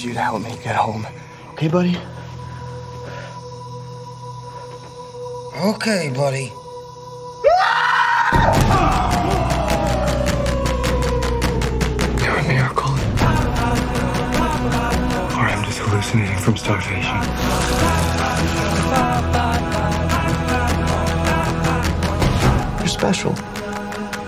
[0.00, 0.08] Time.
[0.08, 1.06] You to help me get home.
[1.52, 1.96] Okay, buddy?
[5.56, 6.52] Okay, buddy.
[12.22, 12.92] You're a miracle.
[15.36, 17.20] Or I'm just hallucinating from starvation.
[22.78, 23.34] You're special.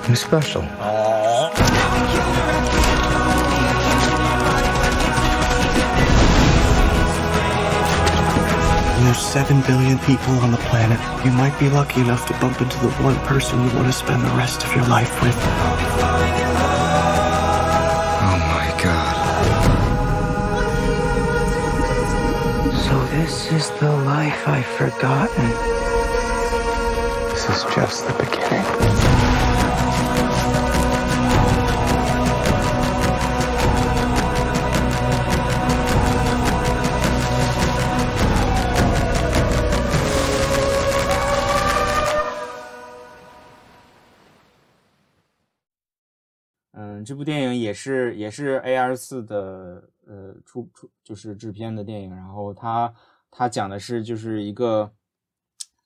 [0.04, 0.62] I'm special.
[9.12, 10.98] There's seven billion people on the planet.
[11.22, 14.22] You might be lucky enough to bump into the one person you want to spend
[14.22, 15.36] the rest of your life with.
[18.24, 19.14] Oh my god.
[22.86, 25.50] So this is the life I've forgotten.
[27.32, 28.98] This is just the beginning.
[47.72, 52.92] “也是也是 A R 四的呃出出就是制片的电影，然后它
[53.30, 54.92] 它讲的是就是一个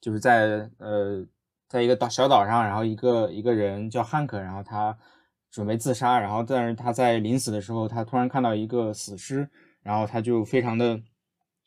[0.00, 1.24] 就是在呃
[1.68, 4.98] 在一个岛小岛上，然后一个一个人叫汉克，然后他
[5.48, 9.48] 准备自杀，然后但是他在临死的时候，他突然看到一个死尸，
[9.84, 11.00] 然后他就非常的，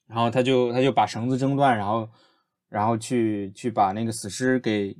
[0.05, 2.09] 然后他就他就把绳子挣断，然后
[2.67, 4.97] 然后去去把那个死尸给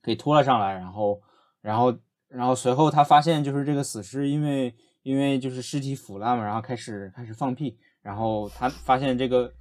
[0.00, 1.20] 给拖了上来，然后
[1.60, 1.92] 然后
[2.30, 4.72] 然后随后他发现就是这个死尸因为
[5.02, 9.52] 因为就是尸体腐烂嘛，然后开始开始放屁，然后他发现这个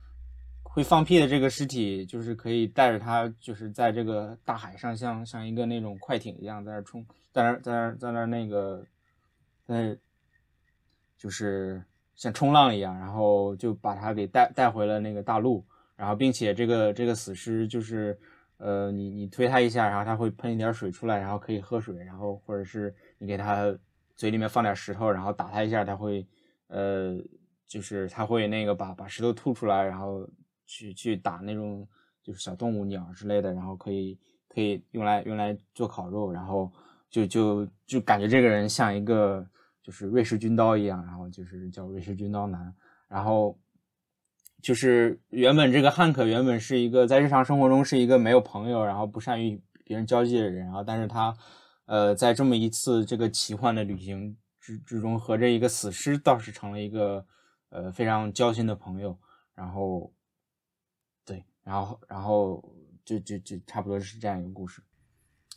[0.61, 8.86] 会放屁的这个尸体就是可以带着他就是在这个大海上像像一个那种快艇一样在那冲，在那在那在那那个
[9.65, 9.97] 在
[11.17, 11.84] 就是
[12.15, 15.65] 像冲浪一样，然后就把他给带带回了那个大陆，
[15.95, 18.15] 然后并且这个这个死尸就是。
[18.60, 23.74] 呃，你你推它一下，然后它会喷一点水出来，然后可以喝水，然后或者是你给它
[24.16, 26.28] 嘴里面放点石头，然后打它一下，它会
[26.68, 27.18] 呃，
[27.66, 30.30] 就是它会那个把把石头吐出来，然后
[30.66, 31.88] 去去打那种
[32.22, 36.72] 就是小动物鸟之类的，然后可以可以用来用来做烤肉，然后
[37.10, 39.47] 就就就感觉这个人像一个
[39.82, 42.76] 就是瑞士军刀一样，然后就是叫瑞士军刀男，
[43.07, 43.57] 然后。
[44.62, 51.34] 就是原本这个汉克原本是一个在日常生活中是一个没有朋友，然后不善于别人交际的人，然后但是他，
[51.86, 57.26] 呃，在这么一次这个奇幻的旅行之之中，和这一个死尸倒是成了一个
[57.70, 59.18] 呃非常交心的朋友，
[59.55, 60.14] 然后，
[61.26, 62.64] 对，然后然后
[63.05, 64.82] 就就就差不多是这样一个故事。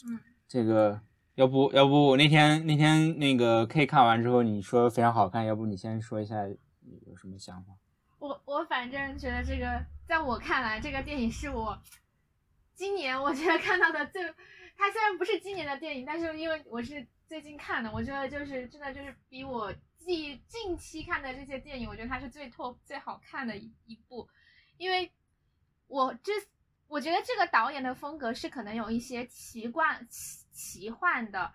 [0.06, 1.00] 嗯，这个
[1.34, 7.72] 要不要不我那天那天那个 K 看完之后你说非常好看，要不你先说一下有什么想法？
[8.22, 11.76] 我我反正觉得这个，在我看来，这个电影是我
[12.72, 14.22] 今年我觉得看到的最，
[14.76, 24.28] 它虽然不是今年的电影，但是因为我是最近看的，我觉得就是真的就是比我近近期看的这些电影，我觉得它是最拓最好看的一一部，
[24.76, 25.10] 因为
[25.88, 26.32] 我这
[26.86, 31.52] 我觉得这个导演的风格是可能有一些奇怪奇奇幻的。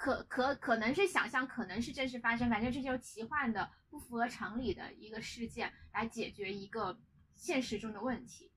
[0.00, 6.98] 可可可能是想象，可能是真实发生，反正这就是奇幻的、不符合常理的一个事件，来解决一个
[7.34, 8.50] 现实中的问题。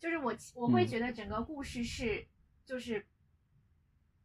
[0.00, 2.26] 就是我我会觉得整个故事是，
[2.64, 3.06] 就是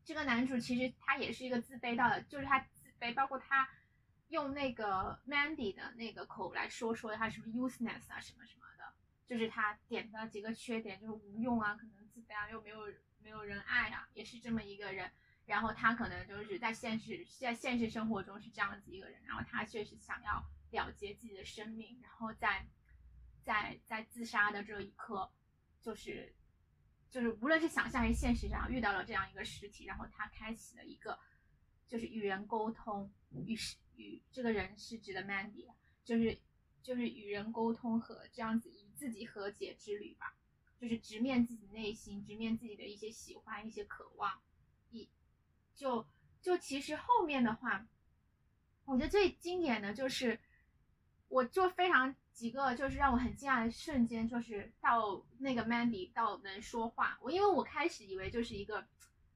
[0.03, 3.69] 这个男主其实他也是一个自卑到的，就是他自卑，包括他
[4.29, 8.91] 用那个 Mandy 的那个口来说说他什么 useless 啊什么什么的，
[9.27, 12.79] 就是他点的几个缺点，就是无用啊，可能自卑啊，又没有
[13.21, 15.11] 没有人爱啊，也是这么一个人。
[15.47, 22.67] 然后他可能就是在现实在现实生活中是这样子一个人，然后他确实想要了结自己的生命，然后在
[23.43, 25.31] 在在自杀的这一刻，
[25.81, 26.35] 就是
[27.09, 31.17] 就是无论是想象还是现实上遇到了这样一个实体，然后他开启了一个
[31.87, 33.09] 就是与人沟通，
[33.45, 33.57] 与
[33.95, 35.65] 与这个人是指的 Mandy，
[36.03, 36.37] 就是
[36.83, 40.35] 就是与人沟通和这样子与自己和解之旅吧，
[40.77, 44.41] 就是直面自己内心，直面自己的一些喜欢、一些渴望，
[44.91, 45.09] 一
[45.77, 46.05] 就
[46.41, 47.85] 就其实后面的话，
[48.83, 50.39] 我觉得最经典的就是，
[51.29, 58.85] 我就非常几个就是让我很惊讶的瞬间，就是到那个 Mandy 到能说话，我因为我开始以为就是一个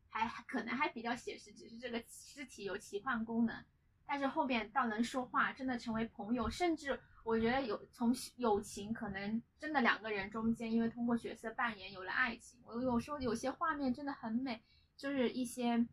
[0.10, 3.64] 还可能还比较写实，只是这个尸体有奇幻功能，
[4.06, 14.64] 但是后面到能说话，真的成为朋友，甚至我觉得有从友情可能真的两个人中间，因为通过角色扮演有了爱情，我有时候有些画面真的很美，
[14.98, 15.86] 就是一些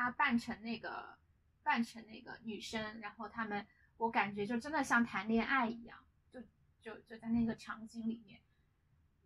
[0.00, 1.18] 他扮成那个
[1.62, 5.98] 扮成那个女生，然后他们我感觉就真的像谈恋爱一样，
[6.30, 6.40] 就
[6.80, 8.40] 就就在那个场景里面，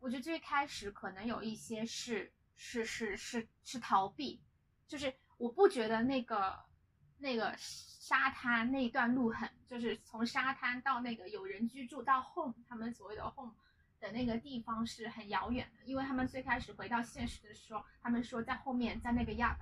[0.01, 4.43] 我觉得最开始可能有一些是是是是是逃避，
[4.89, 6.59] 就是我不觉得那个
[7.19, 13.55] 那个沙滩那一段路很，就是从沙滩到那个有人居住到 home，他们所谓的 home
[14.01, 19.57] 的那个地方是很遥远的，因为他们最开始回到现实的时候，他们说在后面在那个亚。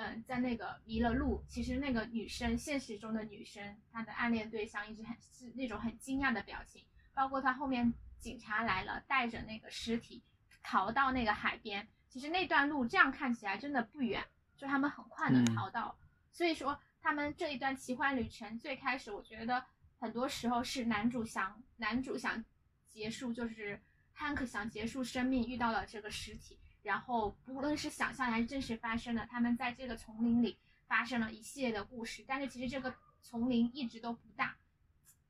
[0.00, 10.22] 嗯，在那个迷了路，其实那个女生，现实中的女生，她的暗恋对象一直很是那种很惊讶的表情，包括她后面警察来了，带着那个尸体
[10.62, 14.24] 逃到那个海边，其实那段路这样看起来真的不远，
[14.56, 15.98] 就他们很快能逃到，
[16.30, 19.64] 所以说他们这一段奇幻旅程最开始，我觉得
[19.98, 22.44] 很多时候是男主想男主想
[22.86, 23.82] 结束，就是
[24.12, 26.56] 汉克想结束生命，遇到了这个尸体。
[26.82, 32.24] 然后不论是想象还是真实发生的，他们在这个丛林里发生了一系列的故事。
[32.26, 34.56] 但是其实这个丛林一直都不大，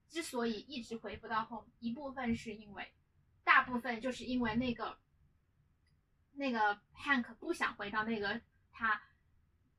[0.09, 2.92] 之所以一直回不到 home，一部分是因为，
[3.42, 4.99] 大部分就是因为那个
[6.32, 8.40] 那个 Hank 不想回到那个
[8.70, 9.03] 他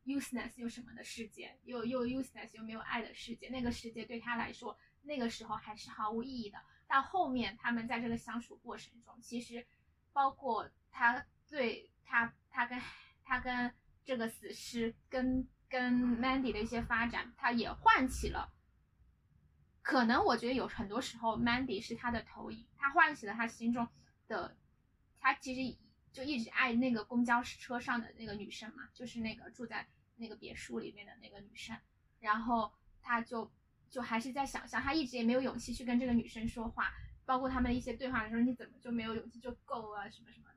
[0.05, 3.47] useless 又什么的世界，又又 useless 又没有爱的世界。
[3.49, 6.57] 那个世界对他来说，那个时候还是毫无意义的。
[6.87, 9.65] 到后面他们在这个相处过程中，其实
[10.11, 11.25] 包括他。
[11.49, 12.79] 对他，他跟
[13.23, 13.73] 他跟
[14.05, 18.53] 这个死尸跟跟 Mandy 的一些发展，他也唤起了。
[19.81, 23.87] 可能我觉得有很多时候，Mandy 是他的投影，他唤起了他心中
[24.27, 24.55] 的，
[25.19, 25.77] 他其实
[26.11, 29.87] 就一直爱那个公交车上的那个女生嘛，就是那个住在
[30.17, 31.75] 那个别墅里面的那个女生。
[32.19, 32.71] 然后
[33.01, 33.51] 他就
[33.89, 36.91] 就还是在想象，他一直也没有勇气去跟这个女生说话，
[37.25, 40.48] 包括他们一些对话的时候，你怎么就没有勇气就够啊什么什么。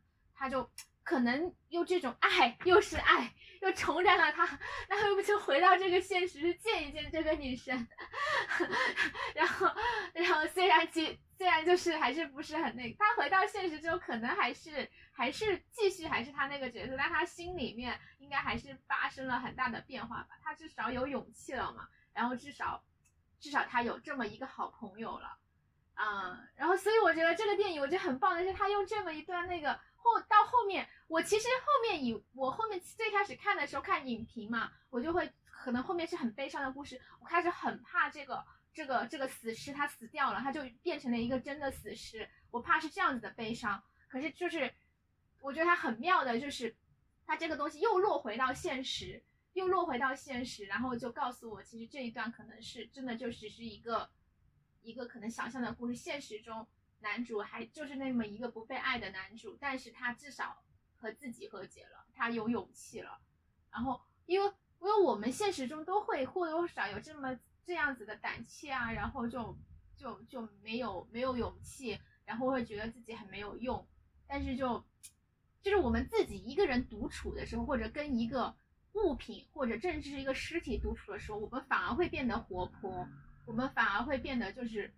[0.42, 0.68] 他就
[1.04, 4.44] 可能用这种爱，又是爱，又重燃了他，
[4.88, 7.86] 然后又不就回到这个现实，见一见这个女生，
[9.36, 9.70] 然后，
[10.12, 20.30] 然后虽然其虽然就是还是不是很那个，他回到现实之后，可能还是还是继续还是他那个角色，但他心里面应该还是发生了很大的变化吧。
[20.42, 22.82] 他至少有勇气了嘛，然后至少
[23.38, 25.38] 至少他有这么一个好朋友了，
[25.94, 29.78] 嗯，然后所以我觉得这个电影我觉得很棒的是，他用这么一段那个。
[30.02, 38.44] 后到后面，我其实后面以我后面最开始看的时候看影评嘛，我就会可能后面是很悲伤的故事，我开始很怕这个
[38.74, 43.82] 这个这个死尸他死掉了，他就变成了一个真的死尸，我怕是这样子的悲伤。
[44.08, 44.72] 可是就是
[45.40, 46.74] 我觉得他很妙的就是，
[47.24, 49.22] 他这个东西又落回到现实，
[49.52, 54.10] 又落回到现实，然后就告诉我，其实这一段可能是真的就只是一个
[54.82, 56.66] 一个可能想象的故事，现实中。
[57.02, 60.62] 男主还就是那么一个不被爱的男主，但是他至少
[60.96, 63.18] 和自己和解了，他有勇气了。
[63.70, 64.46] 然后，因为
[64.80, 69.58] 因为我们现实中都会或多或少有这么这样子的胆怯啊，然后就
[69.96, 73.86] 就就没有没有勇气，然后会觉得自己很没有用。
[74.26, 74.84] 但是就
[75.60, 78.54] 就是我们自己一个人独处的时候，或者跟一个
[78.92, 83.08] 物品或者甚至是一个尸体独处的时候，我们反而会变得活泼，
[83.46, 84.92] 我们反而会变得就是。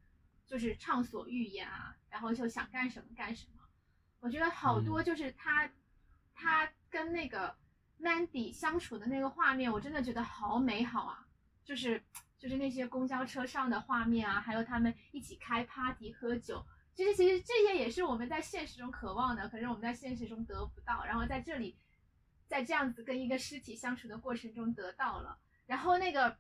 [0.47, 3.63] 就是畅所欲言啊，然后就想干什么干什么。
[4.21, 5.73] 我觉得好多就是他，嗯、
[6.35, 7.57] 他跟那个
[8.01, 11.27] Mandy 相处的那个画面，我真的觉得好美好啊！
[11.65, 12.03] 就是
[12.39, 16.65] 就是那些公交车上的画面啊，还有他们一起开 party 喝酒，
[16.95, 21.05] 其实其实这些也是我们在现实中渴望的，可是我们在现实中得不到。
[21.05, 21.77] 然后在这里，
[22.47, 26.39] 在这样子跟一个尸体相处的过程中得到了，然后那个，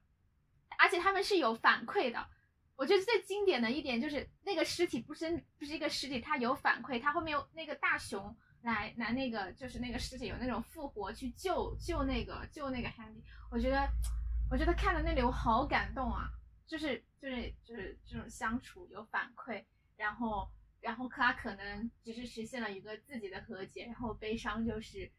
[0.79, 2.29] 而且他们是有反馈的。
[2.77, 13.89] 我觉得最经典的一点就是那个尸体不是不是一个尸体，它有反馈，它后面有那个大熊来来那个就是那个尸体有那种复活去救救那个救那个 Handy，我觉得
[14.51, 16.29] 我觉得看到那里我好感动啊，
[16.67, 19.65] 就是就是就是这种相处有反馈，
[19.97, 20.51] 然后
[20.81, 25.11] 然后克拉可能只是实现了一个自己的和解，然后悲伤就是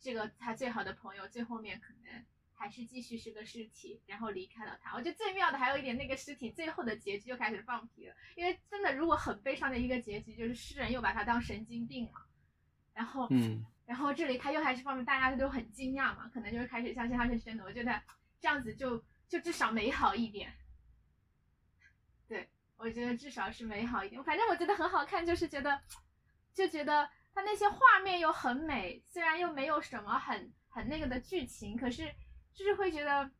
[0.00, 2.24] 这个他最好的朋友最后面可能。
[2.58, 4.92] 还是继续是个尸体，然后离开了他。
[4.94, 8.14] 我觉得最妙的还有一点，那个尸体最后的结局就开始放屁了。
[8.34, 12.26] 因为真的，如果很悲伤的一个结局，就是诗人又把他当神经病了。
[12.92, 17.62] 然后，嗯，然后这里他又还是放屁，大家都很惊讶嘛，可能就是开始相信他是真的。
[17.62, 18.02] 我觉得
[18.40, 20.52] 这样子就就至少美好一点。
[22.26, 24.22] 对，我觉得至少是美好一点。
[24.24, 25.80] 反正我觉得很好看，就是觉得
[26.52, 32.12] 就觉得他那些画面又很美，虽然又没有什么很很那个的剧情，可是。
[32.58, 33.30] 就是会觉得，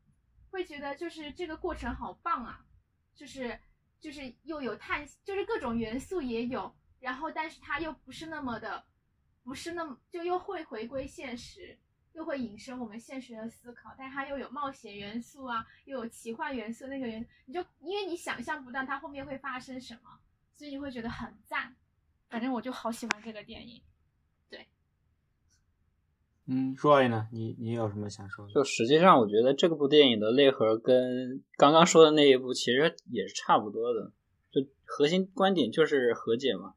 [0.49, 2.65] 会觉得就是这个过程好棒啊，
[3.13, 3.59] 就是
[3.99, 8.85] 就是又有探，就是各种元素也有，然后但是它又不是那么的，
[9.43, 11.77] 不是那么就又会回归现实，
[12.13, 20.17] 又会引申我们现实的思考，但它又有冒险元素啊，又有奇幻元素，那个元你就因为你想象不到它后面会发生什么，
[20.55, 21.75] 所以你会觉得很赞。
[22.29, 23.83] 反正我就好喜欢这个电影。
[26.51, 27.27] 嗯，说呢？
[27.31, 28.51] 你你有什么想说的？
[28.51, 34.11] 就实际上，我觉得这部电影的内核跟刚刚说的那一部其实也是差不多的。
[34.49, 36.73] 就核心观点就是和解嘛。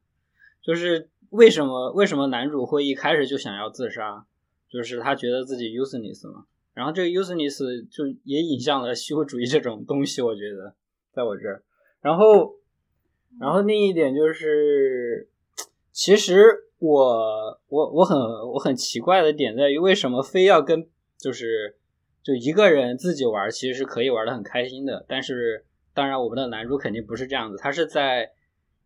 [0.63, 4.27] 就是为什么为什么男主会一开始就想要自杀？
[4.69, 6.45] 就是他觉得自己 useless 嘛。
[6.75, 10.21] 然后这个 useless 就也引向了虚无主义这种东西。
[10.21, 10.75] 我觉得
[11.13, 11.63] 在我这儿。
[12.03, 12.57] 然后，
[13.41, 15.31] 然后另一点就是，
[15.93, 16.69] 其实。
[16.85, 20.85] 我我我很我很奇怪的点在于，为什么非要跟
[21.17, 21.77] 就是
[22.25, 25.07] 就一个人自己玩，其实是可以玩的很开心的。
[25.09, 25.65] 但是
[25.95, 28.33] 当然，我们的男主肯定不是这样子，他是在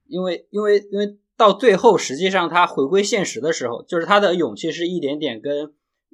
[0.09, 5.73] 因为因为因为到最后，实际上他回归现实的时候，就是他的勇气是一点点跟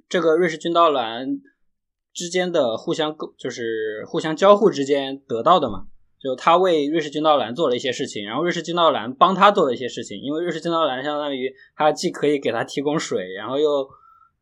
[0.09, 1.41] 这个瑞士军刀男
[2.12, 5.87] 之间的互相就是互相交互之间得到的嘛。
[6.23, 13.89] 就他为瑞士军刀男做了一些事情，然后瑞士军刀男帮他做了一些事情，因为瑞士军刀男相当于他既可以给他提供水，然后又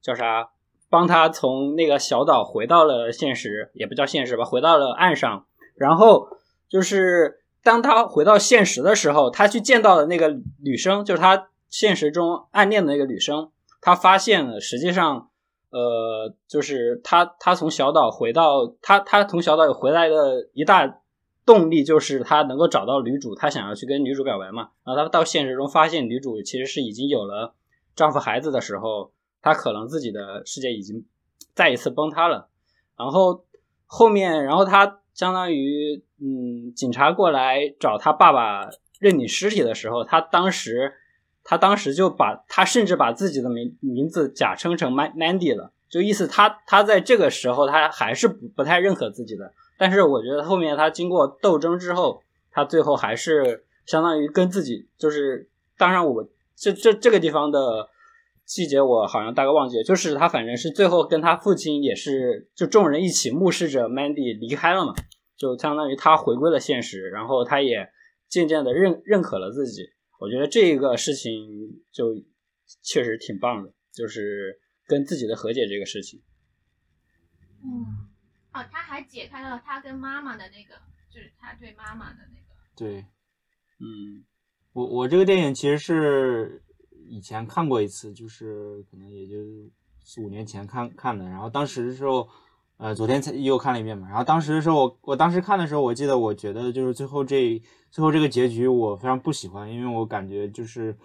[0.02, 0.50] 叫啥，
[0.90, 5.46] 帮他从那个小岛回到了现实，也不叫现实吧，回到了岸上。
[5.74, 6.28] 然后
[6.68, 13.50] 就是当他回到现实的时候，他去见到了那个女生，就是他现实中暗恋的那个女生，
[13.80, 15.30] 他发现了实际上，
[15.70, 20.99] 呃，就是他他从小岛回到他他从小岛回来的一大。
[21.52, 24.68] 动力就是他能够找到女主，他想要去跟女主表白嘛。
[24.84, 27.56] 然后他到现实中发现女主其实是已经有了
[27.96, 29.10] 丈夫孩子的时候，
[29.42, 31.04] 他可能自己的世界已经
[31.52, 32.48] 再一次崩塌了。
[32.96, 33.44] 然后
[33.86, 38.68] 后面，然后他相当于嗯，警察过来找他爸爸
[39.00, 40.92] 认领尸体的时候，他当时
[41.42, 49.52] 他当时就把他甚至把自己的名名字假称成 Mandy 了，就意思他他在这个时候他还是不不太认可自己的。
[49.80, 57.88] 但是我觉得后面他经过斗争之后，他最后还是相当于跟自己就是，当然我这这这个地方的
[58.44, 64.92] 细节我好像大概忘记了，就是他反正是最后跟他父亲也是就众人一起目视着 Mandy 离开了嘛，
[65.34, 67.88] 就相当于他回归了现实，然后他也
[68.28, 69.88] 渐渐的认认可了自己。
[70.18, 72.22] 我觉得这一个事情就
[72.82, 76.20] 确实挺棒的，就是跟自己的和解这个事情。
[77.64, 78.09] 嗯。
[78.52, 80.74] 哦，他还解开了他跟妈妈的那个，
[81.08, 82.56] 就是他对妈妈的那个。
[82.74, 83.04] 对，
[83.78, 84.24] 嗯，
[84.72, 86.60] 我我这个电影其实是
[87.06, 89.36] 以前看过一次，就是可能也就
[90.02, 91.26] 四五年前看看的。
[91.26, 92.28] 然后当时的时候，
[92.78, 94.08] 呃，昨天才又看了一遍嘛。
[94.08, 100.98] 然后当时的时候，我我当时看的时候，我记得我觉得就是最后这最后这个结局我非常不喜欢，因为我感觉就是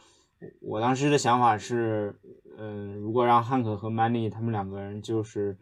[0.61, 2.19] 我当时的想法是，
[2.57, 5.55] 嗯，如果让汉克和曼妮他们两个人就是。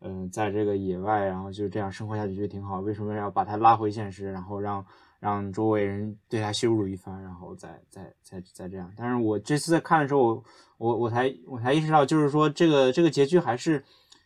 [0.00, 2.78] 嗯，在这个野外，然后就这样生活下去就挺好。
[2.80, 4.86] 为什么要把他拉回现实，然后让
[5.18, 8.92] 让周围人对他羞辱一番，然后再再再再这样？
[8.96, 10.44] 但是我这次在看的时候，我
[10.76, 13.82] 我我才我才意识到，就是说这个这个结局还是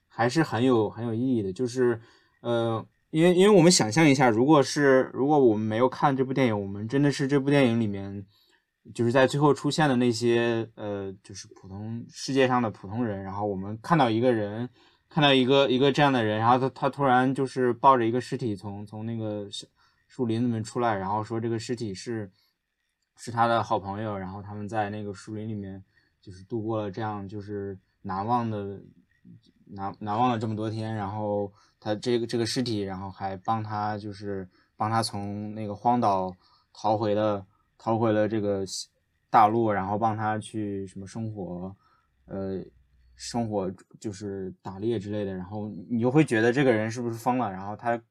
[0.09, 1.51] 还是很有很有意义的。
[1.51, 1.99] 就是
[2.43, 8.27] 呃，因为因为我们想象一下，如果是如果我们没有看这部电影，我们真的是这部电影里面
[8.95, 14.69] 就是在最后出现的那些呃，就是普通世界上的普通人，然后我们看到一个人。
[15.13, 19.47] 看到一个一个这样的人，然后他他突然就是抱着一个尸体从从那个
[20.09, 22.31] 树林里面出来，然后说这个尸体是
[23.17, 25.85] 是他的好朋友，然后他们在那个树林里面
[26.23, 28.81] 就是度过了这样就是难忘的
[29.67, 34.49] 难难忘了这么多天，然后他这个这个尸体，然后还帮他就是
[34.79, 36.35] 帮他从那个荒岛
[36.73, 37.47] 逃回了
[37.77, 38.65] 逃回了这个
[39.29, 41.77] 大陆，然后帮他去什么生活，
[42.25, 42.65] 呃，
[43.23, 47.49] 生活就是打猎之类的，然后你就会觉得这个人是不是疯了？
[47.49, 48.03] 然后他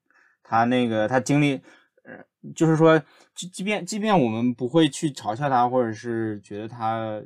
[0.41, 1.61] 他那个他经历，
[2.03, 2.17] 呃，
[2.55, 2.97] 就是说，
[3.35, 7.21] 即即便即便我们不会去嘲笑他，或者是觉得他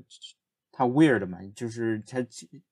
[0.72, 2.18] 他 weird 嘛，就是他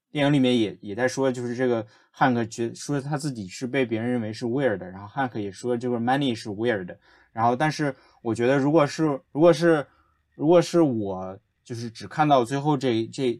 [0.10, 6.98] 电影里面也也在说，就是这个汉克觉说他自己是被别人认为是 weird，然后汉克也说这个 money 是 weird，
[7.32, 9.86] 然后但是我觉得如果是如果是
[10.34, 13.40] 如果是我就是只看到最后这这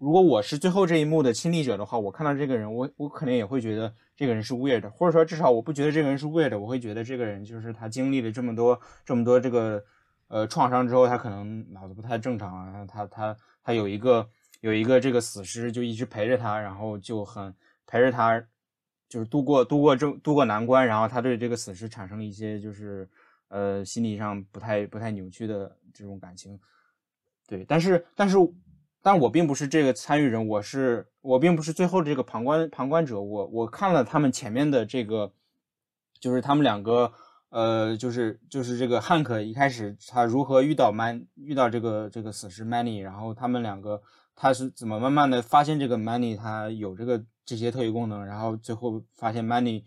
[0.00, 9.84] 如果我是最后这一幕的亲历者的话，我看到这个人，我我可能也会觉得这个人是 weird，或者说至少我不觉得这个人是 weird，我会觉得这个人就是他经历了这么多这么多这个
[10.28, 14.26] 呃创伤之后，他可能脑子不太正常啊，他他他有一个
[14.62, 17.54] 有一个这个死尸就一直陪着他，然后就很
[17.86, 18.42] 陪着他，
[19.06, 23.06] 就是度过度过这度过难关，然后他对这个死尸产生了一些就是
[23.48, 26.58] 呃心理上不太不太扭曲的这种感情，
[27.46, 28.38] 对，但是但是。
[29.02, 35.32] 但我并不是这个参与人，我是我并不是最后这个旁观旁观者，我我看了他们前面的这个，
[36.20, 37.10] 就是他们两个，
[37.48, 44.02] 呃，就是就是这个汉克一开始他如何遇到 man 遇到这个这个死尸 Many，然后他们两个
[44.36, 49.82] 他是怎么慢慢的发现这个 Manny 他有这个这些特异功能，然后最后发现 Manny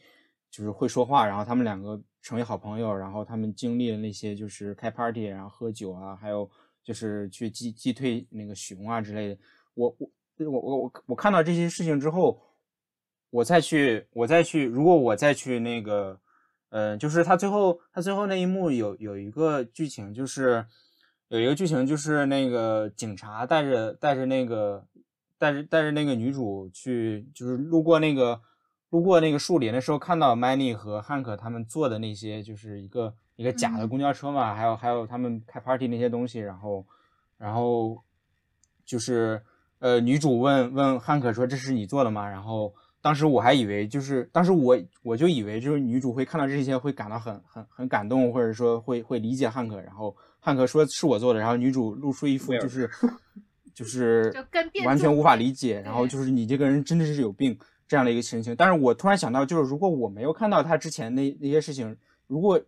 [0.50, 6.50] 就是会说话，然后他们两个成为好朋友，然后他们经历了那些就是开 party，然后喝酒啊，还有。
[6.84, 9.38] 就是去击击退那个熊啊之类的，
[9.74, 12.42] 我我我我我我看到这些事情之后，
[13.30, 16.20] 我再去我再去，如果我再去那个，
[16.70, 20.66] 呃，就是他最后他最后那一幕有有一个剧情，就是
[21.30, 24.86] 有一个剧情就是那个警察带着带着那个
[25.38, 28.42] 带着带着那个女主去，就是路过那个
[28.90, 33.16] 路过那个树林的时候，看到 Manny 和汉克他们做的那些，就是一个。
[33.36, 36.86] 一个假的公交车嘛，还有还有他们开 party 那些东西，然后，
[37.38, 37.98] 然后
[38.86, 39.42] 就是
[39.80, 49.82] 呃，女主问问汉克说：“这是你做的吗？”然后当时我还以为就是当时我我就以为就是女主会看到这些会感到很很很感动，或者说会会理解汉克。
[49.82, 52.90] 然后汉克说是我做的，然后女主露出一副 就是
[53.74, 54.32] 就是
[54.86, 57.58] 完全无法理解，然后就是你这个人真的是有病
[57.88, 58.56] 这样的一个情形。
[58.56, 62.62] 但是我突然想到，就是如果我没有看到他之前那那些事情，如果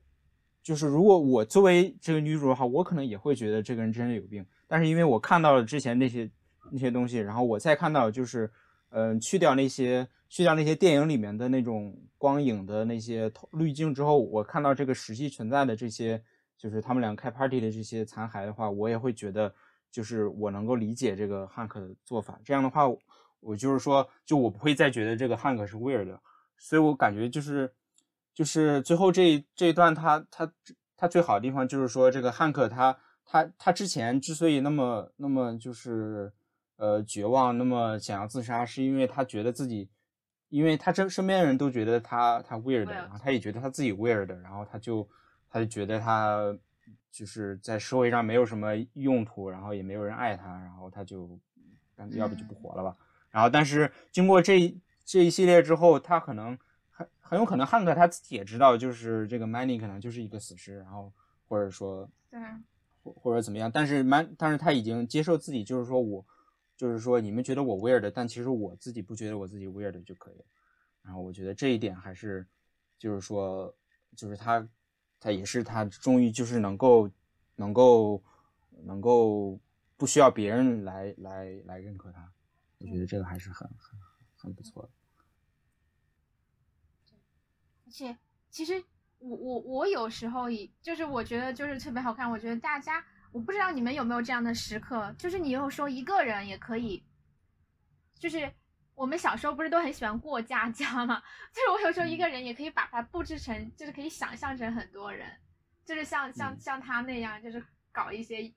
[0.65, 4.43] 就是如果我作为这个女主的话，我可能也会觉得这个人真的有病。
[4.65, 6.27] 但是因为我看到了之前那些
[6.71, 8.49] 那些东西，然后我再看到就是，
[8.89, 16.19] 嗯，去掉那些去掉那些电影里面的那种光影的那些滤镜之后，我看到这个实际存在的这些，
[16.57, 19.53] 就是他们俩开 party 的这些残骸的话，我也会觉得，
[19.91, 22.39] 就是我能够理解这个汉克的做法。
[22.43, 22.85] 这样的话，
[23.39, 26.19] 我就是说，就我不会再觉得这个汉克是 weird 的。
[26.57, 27.71] 所以我感觉就是。
[28.35, 30.51] 就是最后这这一段，他他
[30.97, 36.33] 他最好的地方就是说，这个汉克他他他之前之所以那么那么就是
[36.75, 39.89] 呃绝望，那么想要自杀，是因为他觉得自己，
[40.49, 45.07] 因为他身身边的人都觉得他他 weird，然后他也觉得他自己 weird，然后他就
[45.49, 46.53] 他就觉得他
[47.09, 51.39] 就是在社会上没有什么用途，然后也没有人爱他，然后他就
[51.95, 52.97] 干脆要不就不活了吧。
[53.31, 56.57] 然后但是经过这这一系列之后，他可能。
[57.27, 61.11] 很有可能汉克他自己也知道，就是这个 Manny 可能就是一个死尸，然后
[61.47, 62.39] 或者说对，
[63.03, 66.23] 或或者怎么样，但是 Man，但是他已经接受自己，就是说我，
[66.77, 70.45] 就是说你们觉得我 weird，但其实我自己不觉得我自己 weird 就可以了。
[71.01, 72.45] 然后我觉得这一点还是，
[72.99, 73.73] 就是说，
[74.15, 74.67] 就是他，
[75.19, 77.09] 他也是他终于就是能够，
[77.55, 78.21] 能够，
[78.83, 79.59] 能够
[79.97, 82.31] 不需要别人来来来认可他。
[82.79, 83.99] 我觉得这个还是很很
[84.35, 84.89] 很不错的。
[87.95, 88.17] 而且，
[88.49, 88.83] 其实
[89.19, 92.29] 我我我有时候也就是我觉得就是特别好看。
[92.29, 97.01] 我觉得大家，我不知道你们有没有这样的时刻，就是你有时候一个人也可以，
[98.19, 98.51] 就是
[98.95, 101.23] 我们小时候不是都很喜欢过家家嘛？
[101.55, 105.31] 就是我有时候一个人也可以把它布置成，就是可以想象成很多人，
[105.85, 108.53] 就是像像像他那样，就是搞一些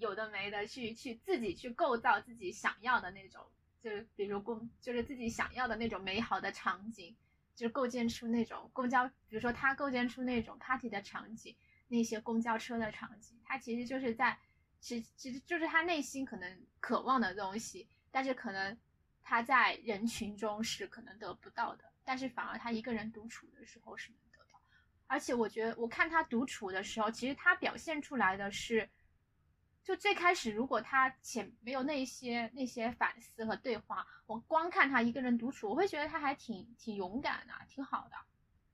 [0.00, 3.40] 有的没的，去去自己去构造自己想要的那种，
[3.80, 7.14] 就是比如公，就是自己想要的那种美好的场景。
[7.60, 11.54] 就构建出那种公交，比如说他构建出那种 party 的场景，
[11.88, 14.38] 那些公交车的场景，他其实就是在，
[14.80, 18.74] 其其实就是他内心可能渴望的东西，但是可能
[19.22, 24.58] 他在人群中是可能得不到的，但是反而他一个人独处的时候是能得到。
[25.06, 28.88] 而且我觉得我看他独处的时候，其实他表现出来的是，
[29.82, 38.16] 就最开始如果他前没有那些那些反思和对话，我光看他一个人独处，我会觉得他还挺挺勇敢的，挺好的，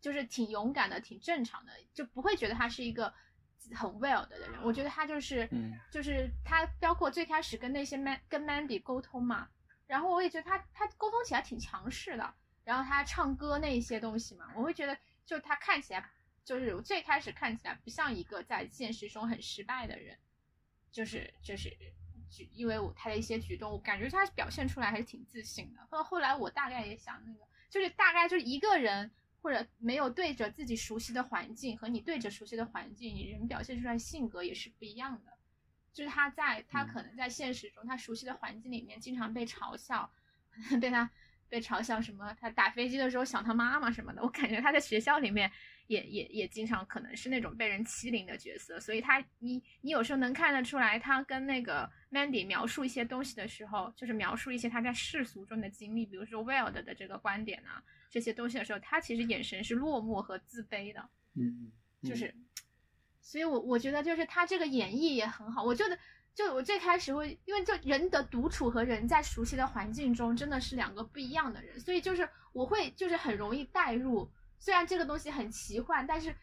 [0.00, 3.12] 就是挺勇敢的，挺正常的，就不会觉得他是一个
[3.74, 4.50] 很 well 的人。
[4.62, 9.48] 我觉得他就是，嗯就是他包括最开始跟那些 man 跟 Mandy 沟通嘛，
[9.86, 12.34] 然后我也觉得他他沟通起来挺强势的，
[12.64, 16.10] 然后他唱歌那一些东西嘛，我会觉得就他看起来
[16.44, 20.18] 就是最开始看起来不像一个在现实中很失败的人，
[20.96, 21.68] 就是就是
[22.30, 25.86] 举，因为我他的一些举动，我感觉他表现出来还是挺自信的。
[25.90, 29.10] 后后来我大概也想那个，就是大概就是一个人
[29.42, 35.36] 或者没有对着自己熟悉的环境和你对着熟悉的环境，你人表现出来性格也是不一样的。
[35.92, 40.10] 就是他在他可能在现实中，他熟悉的环境里面经常被嘲笑，
[40.80, 41.10] 被他
[41.50, 44.22] 被嘲笑什么，他打飞机的时候想他妈妈什么的。
[44.22, 45.52] 我感觉他在学校里面
[45.86, 61.08] 也也也经常可能是那种被人欺凌的角色，所以他你你有时候能看得出来，他跟那个 Mandy 描述一些东西的时候，就是描述一些他在世俗中的经历，比如说 Wild 的这个观点啊这些东西的时候，他其实眼神是落寞和自卑的。
[61.34, 61.70] 嗯，
[62.02, 62.34] 就是，
[63.20, 65.62] 所以我我觉得就是他这个演绎也很好。
[65.62, 65.96] 我觉得
[66.34, 74.28] 就我最开始会，因为就人的独处和人在熟悉的环境中真的是两个不一样的人，所以就是我会就是很容易带入。
[74.58, 76.34] 虽然这个东西很奇幻，但是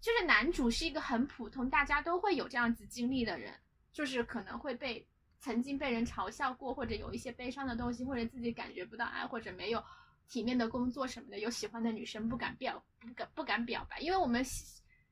[0.00, 3.54] 就是男主是一个很普通，大家都会有这样子经历的人，
[3.92, 5.06] 就是可能会被
[5.40, 9.82] 曾经被人嘲笑过，或者有一些悲伤的东西，或者自己感觉不到爱，或者没有
[10.28, 14.44] 体面的工作什么的，有喜欢的女生不敢表不敢不敢表白，因为我们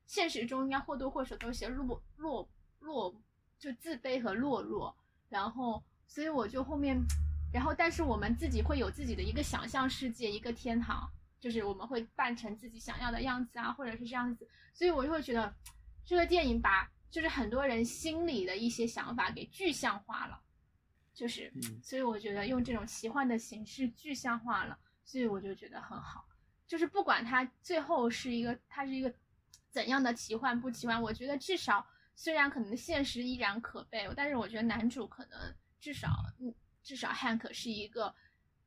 [0.05, 2.47] 现实中应该或多或少都有些落落
[2.79, 3.15] 落
[3.57, 4.95] 就自卑和懦弱，
[5.29, 6.99] 然后所以我就后面，
[7.51, 11.09] 然后但是我们自己会有自己的一个想象世界，一个天堂，
[11.43, 15.53] 就是我们会扮成自己想要的样子啊，或者是这样子，所以我就会觉得
[16.05, 20.41] 这个电影把就是很多人心里的一些想法给具象化了，
[21.13, 21.51] 就是，
[21.83, 26.25] 所以我觉得用这种奇幻的形式具象化了，所以我就觉得很好。
[26.65, 29.13] 就是不管它最后是一个，它是一个
[29.69, 31.85] 怎样的奇幻不奇幻，我觉得至少
[32.15, 38.15] 虽然可能现实依然可悲，但是我觉得男主可能至少，嗯，至少 Hank 是一个，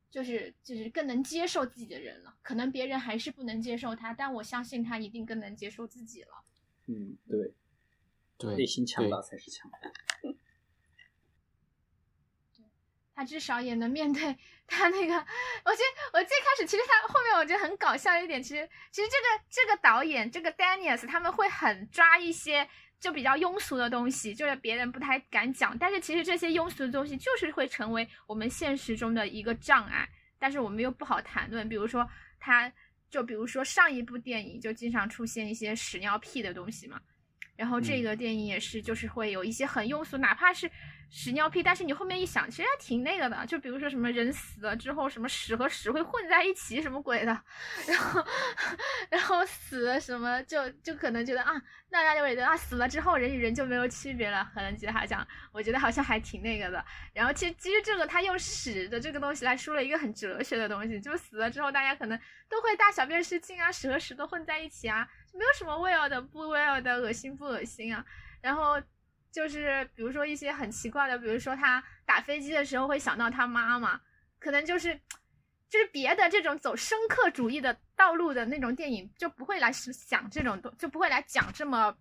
[0.09, 2.35] 就是就是更能接受自己的人了。
[2.41, 6.43] 可能别人还是不能接受他，但我相信他一定更能接受自己了。
[6.87, 7.53] 嗯，对，
[8.37, 9.79] 对内心强大才是强大。
[13.13, 14.37] 他至少也能面对
[14.67, 22.69] 他那个，我觉得我最开始其实他后面我觉得很搞笑一点，其实其实这个这个导演这个 Daniels 他们会很抓一些
[22.99, 30.07] 就比较庸俗的东西，就是别人不太敢讲，但是其实这些庸俗的东西就是会成为我们现实中的一个障碍，
[30.39, 32.07] 但是我们又不好谈论，比如说
[32.39, 32.71] 他
[33.09, 36.99] 就比如说上一部电影就经常出现一些屎尿屁的东西嘛。
[37.55, 40.69] 然后这个电影也是，就是会有一些很庸俗，哪怕是
[41.09, 43.45] 屎尿屁，但是你后面一想，其实还挺那个的。
[43.45, 47.41] 就比如说什么人死了之后，什么屎和屎会混在一起，什么鬼的，
[47.87, 48.25] 然后
[49.09, 51.53] 然后死了什么就就可能觉得啊，
[51.89, 56.83] 那大家会觉得啊，死了之后人与人就没有区别了，可能觉得好像，我觉得好像还挺那个的。
[57.13, 65.07] 然后其实其实这个他用屎的这个东西来说了一个很哲学的东西，就死了之后大家可能都会大小便失禁啊，屎和屎都混在一起啊。
[65.33, 68.03] 没有什么 well 的不 well 的，恶心不恶心啊？
[68.41, 68.81] 然后
[69.31, 73.99] 就是比如说一些很奇怪的，比如说他打飞机的时候会想到他妈妈，
[74.39, 74.99] 可能就是
[75.69, 81.95] 就是别的这种走深刻主义的道路的那种电影就不会来想这种东，就不会来讲这么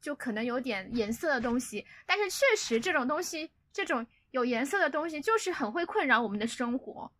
[0.00, 1.86] 就可能有点颜色的东西。
[2.06, 7.10] 但是确实这种东西，这种有颜色的东西，就是很会困扰我们的生活，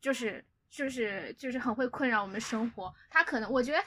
[0.00, 2.94] 就是就是就是很会困扰我们的生活。
[3.08, 3.86] 他可能我觉得他。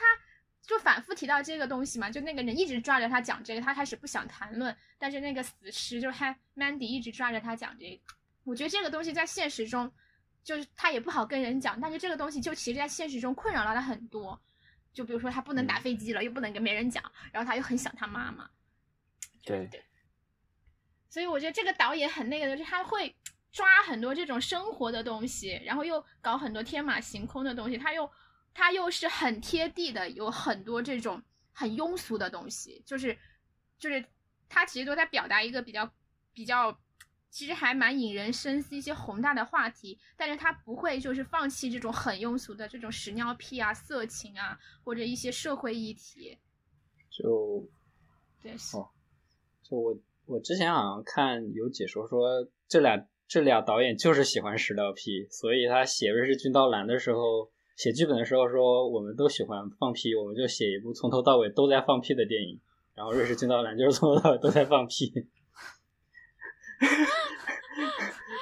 [0.65, 6.17] 就反复提到这个东西嘛，就那个人一直抓着他讲这个，他开始不想谈论，但是那个死尸就是
[6.55, 8.01] Mandy 一直抓着他讲这个。
[8.45, 9.91] 我觉得这个东西在现实中，
[10.41, 14.41] 就是他也不好跟人讲，但是这个东西就其实在现实中困扰了他很多。
[14.93, 17.03] 就比如说他不能打飞机了，又不能跟别人讲，
[17.33, 18.49] 然后他又很想他妈妈。
[19.43, 19.83] 对对。
[21.09, 23.13] 所以我觉得这个导演很那个的，就是他会
[23.51, 28.09] 抓很多这种生活的东西，然后又搞很多天马行空的东西，他又。
[28.53, 33.17] 它又是很贴地的，有很多这种很庸俗的东西，就是
[33.79, 34.05] 就是
[34.47, 35.91] 它其实都在表达一个比较
[36.33, 36.79] 比较，
[37.31, 46.37] 其实还蛮引人深思一些宏大的话题，但是它不会就是放弃这种很庸俗的这种屎尿屁啊、色情啊或者一些社会议题。
[47.09, 47.67] 就
[48.39, 48.89] 对哦，
[49.63, 57.51] 就我我之前好像看有解说说这俩这俩导演就是喜欢屎尿屁，所以他写《瑞士军刀蓝》的时候。
[57.75, 62.59] 写剧本的时候说，我们都喜欢放屁，我们就写一部从头到尾都在放屁的电影。
[62.95, 65.11] 然后《瑞士军刀男》就是从头到尾都在放屁。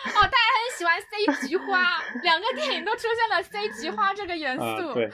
[0.03, 4.63] 哦，大家很喜欢 C 菊花，两个电影都出现了 C 菊花这个元素。
[4.63, 5.09] 啊，对。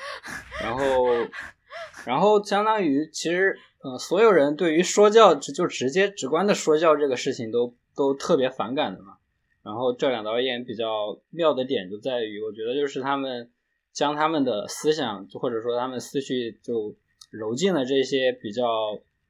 [0.61, 1.05] 然后，
[2.05, 9.17] 然后相当于其实，呃，所有人对于说教就直接直观的说教这个事情都都特别反感的嘛。
[9.63, 13.51] 然后这两导演比较妙的点就在于，我觉得就是他们
[13.97, 16.95] 将他们的思想，就或者说他们思绪就
[17.31, 18.63] 揉进了这些比较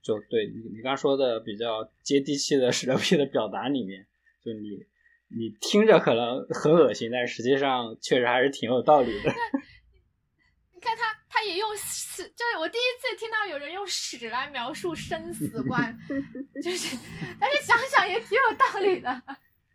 [0.02, 4.06] 就对你你刚说的比较接地气的 蛇皮的表达里面，
[4.44, 4.86] 就你
[5.30, 9.32] 你听着可能很恶心，但实际上确实还是挺有道理的。
[10.76, 15.98] 你看他，他也用屎，就是我第一次听到有人用屎来描述生死观，
[16.62, 16.98] 就是，
[17.40, 19.10] 但是想想也挺有道理的。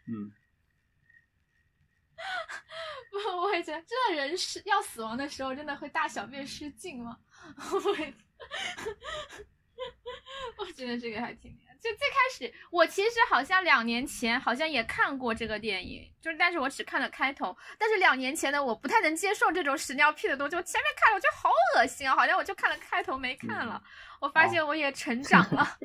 [0.06, 0.30] 嗯。
[3.12, 7.18] 不，我也觉得，真的人是要死亡的时候，真的会大小便失禁吗？
[7.84, 8.14] 我也，
[10.56, 11.54] 我觉得这个还挺……
[11.78, 17.54] 就最开始，我其实好像两年前好像也看过这个电影，就是但是我只看了开头。
[17.76, 23.82] 但是两年前的我不太能接受这种屎尿屁的东西，我前面看了我觉得好恶心啊，好像我就看了开头没看了。
[24.20, 25.76] 我发现我也成长了。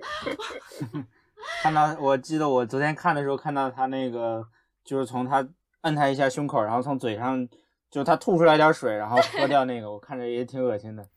[1.61, 4.47] 看到，我记得我昨天看的时候看到他那个，
[4.85, 5.45] 就是从他。
[5.87, 7.47] 摁他一下胸口，然后从嘴上
[7.89, 11.01] 就他吐出来点水，然后喝掉那个，我看着也挺恶心的。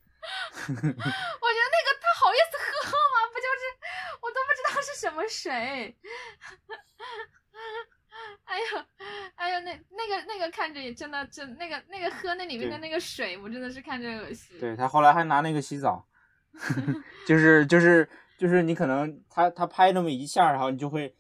[0.65, 0.95] 我觉得那个
[2.01, 2.57] 他好意思
[2.87, 3.27] 喝吗？
[3.33, 3.63] 不就是
[4.23, 5.51] 我都不知道是什么水。
[8.45, 8.65] 哎呦，
[9.35, 14.57] 哎呦，那那个那个看着也真的真那个那个喝那里面的那个水，我真的是看着恶心。
[14.61, 16.07] 对他后来还拿那个洗澡，
[17.27, 18.09] 就是就是
[18.39, 21.13] 就是你可能他他拍那么一下，然后你就会。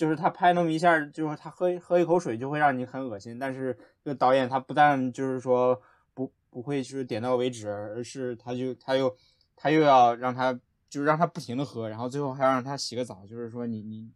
[0.00, 3.38] 就是他拍那么一下，就是他喝喝一口水就会让你很恶心。
[3.38, 5.78] 但是这个导演他不但就是说
[6.14, 9.14] 不不会就是点到为止，而是他就他又
[9.54, 10.54] 他又要让他
[10.88, 13.26] 就是让他不停的喝，然后最后还要让他洗个澡。
[13.26, 14.10] 就是说你你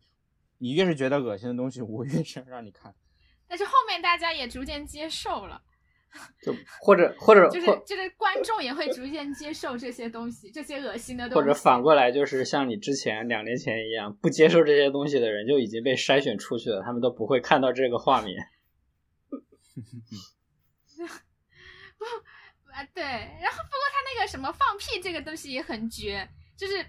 [0.56, 2.94] 你越是觉得恶心的东西，我越是让你看。
[3.46, 5.60] 但是后面大家也逐渐接受了。
[6.42, 11.40] 就或者或者就是就是观众也会逐渐接受这些东西，这些恶心的东西。
[11.40, 18.36] 或者反过来，就是像你之前两年前一样，不接受这些东西的人就已经被筛选出去了，他们都不会看到这个画面。
[21.98, 22.04] 不
[22.70, 26.84] 啊，对，然后不过他那个什么放屁这个东西也很绝，就是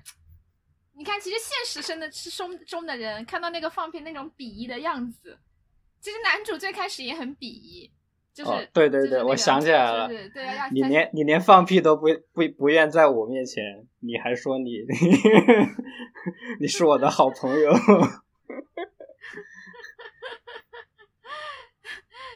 [0.94, 5.40] 你看，其实现实生的中中的人看到那个放屁那种鄙夷的样子，
[6.00, 7.92] 其实男主最开始也很鄙夷。
[8.36, 10.30] 就是对对对，我想起来了，对
[10.72, 13.64] 你连你连放屁都不不不愿在我面前，
[14.02, 14.80] 你还说你
[16.60, 17.72] 你是我的好朋友，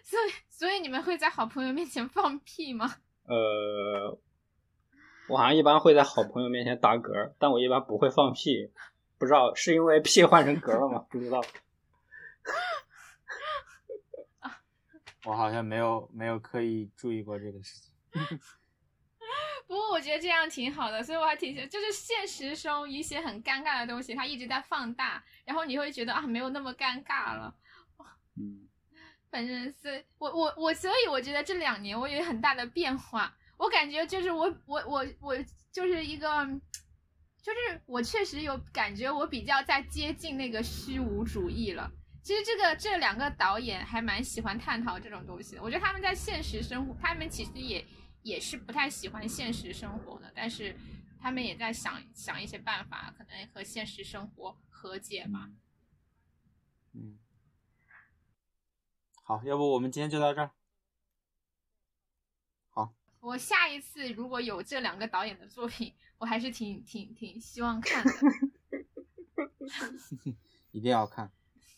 [0.03, 2.95] 所以所以你们会在好朋友面前放屁吗？
[3.27, 4.17] 呃，
[5.27, 8.71] 我好像一般会在好朋友面前打嗝，但我一般不会放屁，
[9.17, 11.05] 不知道是因为屁换成嗝了吗？
[11.09, 11.41] 不知道。
[15.29, 17.93] 我好像没有没有刻意注意过这个事情，
[19.67, 21.69] 不过我觉得这样挺好的，所以我还挺喜欢。
[21.69, 27.55] 就是现实中一些很尴尬的东西，它一直在放大，然后你会觉得啊，没有那么尴尬了。
[28.37, 28.67] 嗯，
[29.29, 33.37] 反正是我我我，所以我觉得这两年我有很大的变化。
[33.57, 35.37] 我感觉就是我我我我
[35.71, 36.43] 就是一个，
[37.43, 41.91] 就是我确实有感觉，我比较在接近那个虚无主义了。
[42.29, 45.63] 其实这个这两个导演还蛮喜欢探讨这种东西的。
[45.63, 47.83] 我觉得他们在现实生活，他们其实也
[48.21, 50.77] 也是不太喜欢现实生活的，但是
[51.19, 55.49] 他们也在想想一些办法，可能和现实生活和解吧。
[56.93, 57.17] 嗯，
[59.23, 60.51] 好，要不我们今天就到这儿。
[62.69, 68.11] 好，我下一次如果有这两个导演的作品，我还是挺挺挺希望看的。
[70.69, 71.31] 一定要看。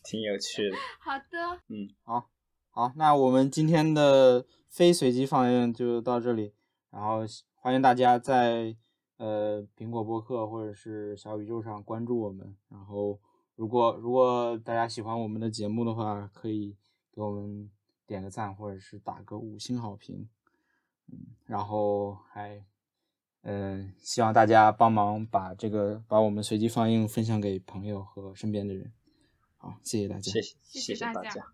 [0.04, 0.78] 挺有趣的。
[1.00, 1.62] 好的。
[1.68, 2.30] 嗯，好，
[2.70, 6.54] 好，那我们今天的非随机放映就到这里，
[6.90, 7.20] 然后
[7.56, 8.76] 欢迎大家在
[9.18, 13.20] 呃苹果播客或者是小宇宙上关注我们，然后
[13.56, 16.76] 如果如果大家喜欢我们的节目的话，可以
[17.14, 17.70] 给我们
[18.08, 20.28] 点个赞或者是打个五星好评，
[21.12, 22.66] 嗯，然后还
[23.44, 28.92] 嗯希望大家帮忙把这个把我们随机放映分享给朋友和身边的人。
[29.62, 31.54] 好，谢谢大家，谢谢，谢谢大家。